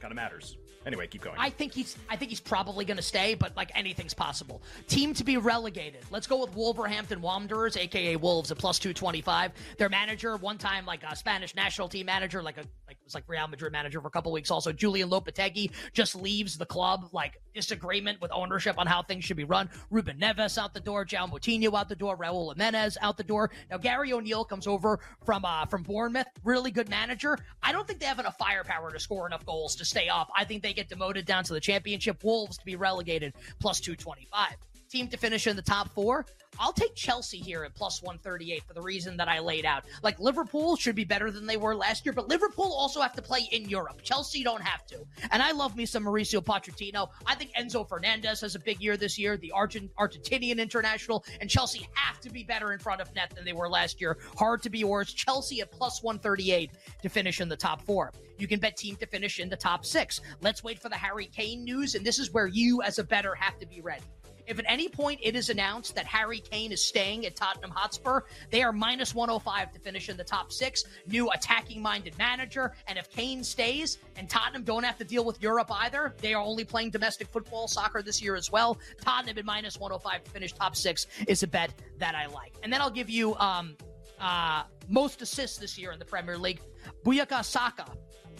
kind 0.00 0.12
of 0.12 0.16
matters. 0.16 0.56
Anyway, 0.86 1.06
keep 1.06 1.22
going. 1.22 1.36
I 1.38 1.50
think 1.50 1.74
he's 1.74 1.96
I 2.08 2.16
think 2.16 2.30
he's 2.30 2.40
probably 2.40 2.84
going 2.84 2.96
to 2.96 3.02
stay, 3.02 3.34
but 3.34 3.54
like 3.56 3.70
anything's 3.74 4.14
possible. 4.14 4.62
Team 4.86 5.12
to 5.14 5.24
be 5.24 5.36
relegated. 5.36 6.02
Let's 6.10 6.26
go 6.26 6.40
with 6.40 6.54
Wolverhampton 6.54 7.20
Wanderers, 7.20 7.76
aka 7.76 8.16
Wolves, 8.16 8.50
at 8.50 8.58
plus 8.58 8.78
two 8.78 8.94
twenty 8.94 9.20
five. 9.20 9.52
Their 9.76 9.88
manager, 9.88 10.36
one 10.36 10.56
time 10.56 10.86
like 10.86 11.02
a 11.02 11.14
Spanish 11.16 11.54
national 11.54 11.88
team 11.88 12.06
manager, 12.06 12.42
like 12.42 12.56
a 12.56 12.64
like 12.88 12.96
was 13.04 13.14
like 13.14 13.24
Real 13.28 13.46
Madrid 13.46 13.70
manager 13.70 14.00
for 14.00 14.08
a 14.08 14.10
couple 14.10 14.32
weeks. 14.32 14.50
Also, 14.50 14.72
Julen 14.72 15.10
Lopetegui 15.10 15.70
just 15.92 16.16
leaves 16.16 16.56
the 16.56 16.64
club, 16.66 17.08
like 17.12 17.40
disagreement 17.54 18.20
with 18.20 18.32
ownership 18.32 18.76
on 18.78 18.86
how 18.86 19.02
things 19.02 19.24
should 19.24 19.36
be 19.36 19.44
run. 19.44 19.68
Ruben 19.90 20.18
Neves 20.18 20.56
out 20.58 20.72
the 20.72 20.80
door, 20.80 21.04
João 21.04 21.30
Moutinho 21.30 21.74
out 21.78 21.88
the 21.88 21.96
door, 21.96 22.16
Raul 22.16 22.52
Jimenez 22.54 22.96
out 23.02 23.16
the 23.16 23.24
door. 23.24 23.50
Now 23.70 23.76
Gary 23.76 24.12
O'Neill 24.12 24.44
comes 24.44 24.66
over 24.66 25.00
from 25.24 25.44
uh 25.44 25.66
from 25.66 25.82
Bournemouth, 25.82 26.26
really 26.44 26.70
good 26.70 26.88
manager. 26.88 27.38
I 27.62 27.72
don't 27.72 27.86
think 27.86 28.00
they 28.00 28.06
have 28.06 28.18
enough 28.18 28.38
firepower 28.38 28.90
to 28.90 28.98
score 28.98 29.26
enough 29.26 29.44
goals 29.44 29.76
to 29.76 29.84
stay 29.84 30.08
up. 30.08 30.30
I 30.36 30.44
think 30.44 30.62
they 30.62 30.72
get 30.72 30.88
demoted 30.88 31.26
down 31.26 31.44
to 31.44 31.52
the 31.52 31.60
championship. 31.60 32.24
Wolves 32.24 32.58
to 32.58 32.64
be 32.64 32.76
relegated 32.76 33.34
plus 33.60 33.80
225. 33.80 34.56
Team 34.88 35.08
to 35.08 35.16
finish 35.16 35.46
in 35.46 35.54
the 35.54 35.62
top 35.62 35.90
four. 35.94 36.24
I'll 36.58 36.72
take 36.72 36.94
Chelsea 36.94 37.38
here 37.38 37.62
at 37.64 37.74
plus 37.74 38.02
138 38.02 38.64
for 38.66 38.74
the 38.74 38.80
reason 38.80 39.16
that 39.18 39.28
I 39.28 39.38
laid 39.38 39.64
out. 39.64 39.84
Like 40.02 40.18
Liverpool 40.18 40.76
should 40.76 40.96
be 40.96 41.04
better 41.04 41.30
than 41.30 41.46
they 41.46 41.56
were 41.56 41.74
last 41.74 42.04
year, 42.06 42.12
but 42.12 42.28
Liverpool 42.28 42.72
also 42.72 43.00
have 43.00 43.12
to 43.14 43.22
play 43.22 43.48
in 43.52 43.68
Europe. 43.68 44.00
Chelsea 44.02 44.42
don't 44.42 44.62
have 44.62 44.86
to. 44.86 45.04
And 45.30 45.42
I 45.42 45.52
love 45.52 45.76
me 45.76 45.86
some 45.86 46.04
Mauricio 46.04 46.42
Pochettino. 46.42 47.10
I 47.26 47.34
think 47.34 47.52
Enzo 47.54 47.88
Fernandez 47.88 48.40
has 48.40 48.54
a 48.54 48.58
big 48.58 48.80
year 48.80 48.96
this 48.96 49.18
year, 49.18 49.36
the 49.36 49.52
Argent- 49.52 49.94
Argentinian 49.96 50.58
international, 50.58 51.24
and 51.40 51.48
Chelsea 51.48 51.88
have 51.94 52.18
to 52.20 52.30
be 52.30 52.42
better 52.42 52.72
in 52.72 52.78
front 52.78 53.00
of 53.00 53.14
net 53.14 53.30
than 53.36 53.44
they 53.44 53.52
were 53.52 53.68
last 53.68 54.00
year. 54.00 54.18
Hard 54.36 54.62
to 54.62 54.70
be 54.70 54.84
worse. 54.84 55.12
Chelsea 55.12 55.60
at 55.60 55.70
plus 55.70 56.02
138 56.02 56.70
to 57.02 57.08
finish 57.08 57.40
in 57.40 57.48
the 57.48 57.56
top 57.56 57.82
four. 57.82 58.12
You 58.38 58.48
can 58.48 58.58
bet 58.58 58.76
team 58.76 58.96
to 58.96 59.06
finish 59.06 59.38
in 59.38 59.48
the 59.48 59.56
top 59.56 59.84
six. 59.84 60.20
Let's 60.40 60.64
wait 60.64 60.80
for 60.80 60.88
the 60.88 60.96
Harry 60.96 61.26
Kane 61.26 61.62
news, 61.62 61.94
and 61.94 62.04
this 62.04 62.18
is 62.18 62.32
where 62.32 62.46
you, 62.46 62.82
as 62.82 62.98
a 62.98 63.04
bettor, 63.04 63.34
have 63.34 63.58
to 63.58 63.66
be 63.66 63.80
ready. 63.80 64.02
If 64.48 64.58
at 64.58 64.64
any 64.66 64.88
point 64.88 65.20
it 65.22 65.36
is 65.36 65.50
announced 65.50 65.94
that 65.94 66.06
Harry 66.06 66.40
Kane 66.40 66.72
is 66.72 66.82
staying 66.82 67.26
at 67.26 67.36
Tottenham 67.36 67.70
Hotspur, 67.70 68.22
they 68.50 68.62
are 68.62 68.72
minus 68.72 69.14
105 69.14 69.72
to 69.72 69.78
finish 69.78 70.08
in 70.08 70.16
the 70.16 70.24
top 70.24 70.50
six. 70.50 70.84
New 71.06 71.30
attacking 71.30 71.82
minded 71.82 72.16
manager. 72.16 72.72
And 72.86 72.98
if 72.98 73.10
Kane 73.10 73.44
stays 73.44 73.98
and 74.16 74.28
Tottenham 74.28 74.62
don't 74.62 74.84
have 74.84 74.96
to 74.98 75.04
deal 75.04 75.24
with 75.24 75.40
Europe 75.42 75.68
either, 75.70 76.14
they 76.18 76.32
are 76.32 76.42
only 76.42 76.64
playing 76.64 76.90
domestic 76.90 77.28
football, 77.28 77.68
soccer 77.68 78.02
this 78.02 78.22
year 78.22 78.34
as 78.34 78.50
well. 78.50 78.78
Tottenham 79.02 79.36
at 79.36 79.44
minus 79.44 79.78
105 79.78 80.24
to 80.24 80.30
finish 80.30 80.52
top 80.52 80.74
six 80.74 81.06
is 81.26 81.42
a 81.42 81.46
bet 81.46 81.74
that 81.98 82.14
I 82.14 82.26
like. 82.26 82.54
And 82.62 82.72
then 82.72 82.80
I'll 82.80 82.90
give 82.90 83.10
you 83.10 83.36
um, 83.36 83.76
uh, 84.18 84.62
most 84.88 85.20
assists 85.20 85.58
this 85.58 85.78
year 85.78 85.92
in 85.92 85.98
the 85.98 86.04
Premier 86.04 86.38
League. 86.38 86.60
Bukayo 87.04 87.44
Saka 87.44 87.86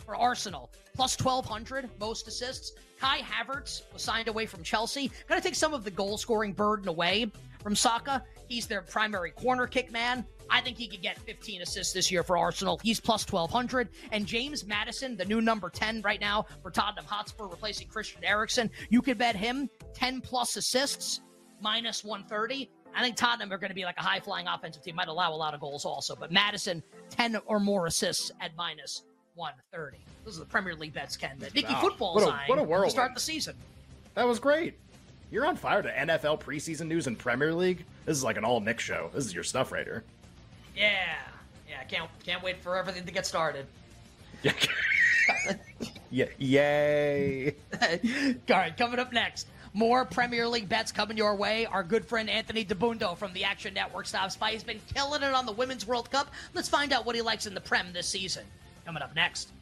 for 0.09 0.17
Arsenal, 0.17 0.71
plus 0.95 1.23
1,200, 1.23 1.91
most 2.01 2.27
assists. 2.29 2.73
Kai 2.99 3.19
Havertz 3.19 3.83
was 3.93 4.01
signed 4.01 4.29
away 4.29 4.47
from 4.47 4.63
Chelsea. 4.63 5.13
Going 5.29 5.39
to 5.39 5.47
take 5.47 5.55
some 5.55 5.75
of 5.75 5.85
the 5.85 5.91
goal 5.91 6.17
scoring 6.17 6.55
burden 6.55 6.89
away 6.89 7.31
from 7.63 7.77
Saka. 7.77 8.25
He's 8.49 8.67
their 8.67 8.81
primary 8.81 9.33
corner 9.33 9.67
kick 9.67 9.93
man. 9.93 10.25
I 10.49 10.63
think 10.63 10.79
he 10.79 10.89
could 10.89 11.03
get 11.03 11.19
15 11.19 11.61
assists 11.61 11.93
this 11.93 12.11
year 12.11 12.23
for 12.23 12.39
Arsenal. 12.39 12.81
He's 12.83 13.01
plus 13.01 13.31
1,200. 13.31 13.91
And 14.11 14.25
James 14.25 14.67
Maddison, 14.67 15.15
the 15.15 15.27
new 15.27 15.43
number 15.43 15.69
10 15.69 16.01
right 16.01 16.23
now 16.23 16.47
for 16.63 16.71
Tottenham 16.71 17.05
Hotspur, 17.05 17.45
replacing 17.45 17.89
Christian 17.89 18.25
Eriksen, 18.25 18.71
you 18.89 19.03
could 19.03 19.19
bet 19.19 19.37
him 19.37 19.69
10 19.93 20.23
plus 20.23 20.57
assists, 20.57 21.21
minus 21.61 22.03
130. 22.03 22.71
I 22.97 23.03
think 23.03 23.17
Tottenham 23.17 23.53
are 23.53 23.59
going 23.59 23.69
to 23.69 23.75
be 23.75 23.85
like 23.85 23.99
a 23.99 24.03
high 24.03 24.21
flying 24.21 24.47
offensive 24.47 24.83
team. 24.83 24.95
Might 24.95 25.09
allow 25.09 25.35
a 25.35 25.37
lot 25.37 25.53
of 25.53 25.61
goals 25.61 25.85
also, 25.85 26.17
but 26.17 26.33
Maddison, 26.33 26.83
10 27.11 27.37
or 27.45 27.61
more 27.61 27.85
assists 27.85 28.31
at 28.41 28.57
minus 28.57 29.03
130. 29.39 29.97
Those 30.25 30.37
are 30.37 30.41
the 30.41 30.47
Premier 30.47 30.75
League 30.75 30.93
bets, 30.93 31.17
Ken. 31.17 31.37
That 31.39 31.55
Nicky 31.55 31.73
Wow. 31.73 31.81
Football's 31.81 32.15
What 32.25 32.59
a- 32.59 32.63
what 32.65 32.81
a 32.83 32.85
to 32.85 32.91
start 32.91 33.15
the 33.15 33.21
season. 33.21 33.57
That 34.15 34.27
was 34.27 34.39
great. 34.39 34.75
You're 35.31 35.47
on 35.47 35.57
fire 35.57 35.83
to 35.83 35.89
NFL 35.91 36.41
preseason 36.41 36.87
news 36.89 37.07
and 37.07 37.19
Premier 37.19 37.55
League. 37.55 37.85
This 38.05 38.17
is 38.17 38.25
like 38.25 38.37
an 38.37 38.45
all 38.45 38.61
Nick 38.61 38.81
show. 38.81 39.11
This 39.15 39.25
is 39.27 39.35
your 39.35 39.45
stuff 39.45 39.73
right 39.73 39.85
here. 39.87 40.03
Yeah. 40.77 41.17
Yeah, 41.69 41.85
can't 41.85 42.11
can't 42.25 42.43
wait 42.43 42.63
for 42.63 42.77
everything 42.77 43.05
to 43.07 43.13
get 43.13 43.27
started. 43.27 43.67
Yeah. 44.43 44.53
yeah. 46.11 46.27
Yay. 46.39 47.55
All 47.83 48.57
right, 48.57 48.75
coming 48.77 48.99
up 48.99 49.13
next, 49.13 49.47
more 49.75 50.05
Premier 50.07 50.49
League 50.49 50.69
bets 50.69 50.93
coming 50.93 51.17
your 51.17 51.35
way. 51.37 51.67
Our 51.67 51.83
good 51.83 52.05
friend 52.07 52.31
Anthony 52.31 52.65
Dabbundo 52.65 53.17
from 53.19 53.33
the 53.35 53.45
Action 53.45 53.75
Network 53.75 54.07
stops 54.07 54.37
by. 54.37 54.53
He's 54.53 54.65
been 54.65 54.81
killing 54.95 55.23
it 55.23 55.35
on 55.35 55.45
the 55.45 55.53
Women's 55.53 55.87
World 55.87 56.11
Cup. 56.11 56.31
Let's 56.55 56.69
find 56.69 56.93
out 56.93 57.05
what 57.05 57.15
he 57.17 57.21
likes 57.23 57.47
in 57.47 57.55
the 57.55 57.61
Prem 57.61 57.93
this 57.93 58.09
season. 58.09 58.45
Coming 58.89 59.03
up 59.03 59.15
next. 59.15 59.53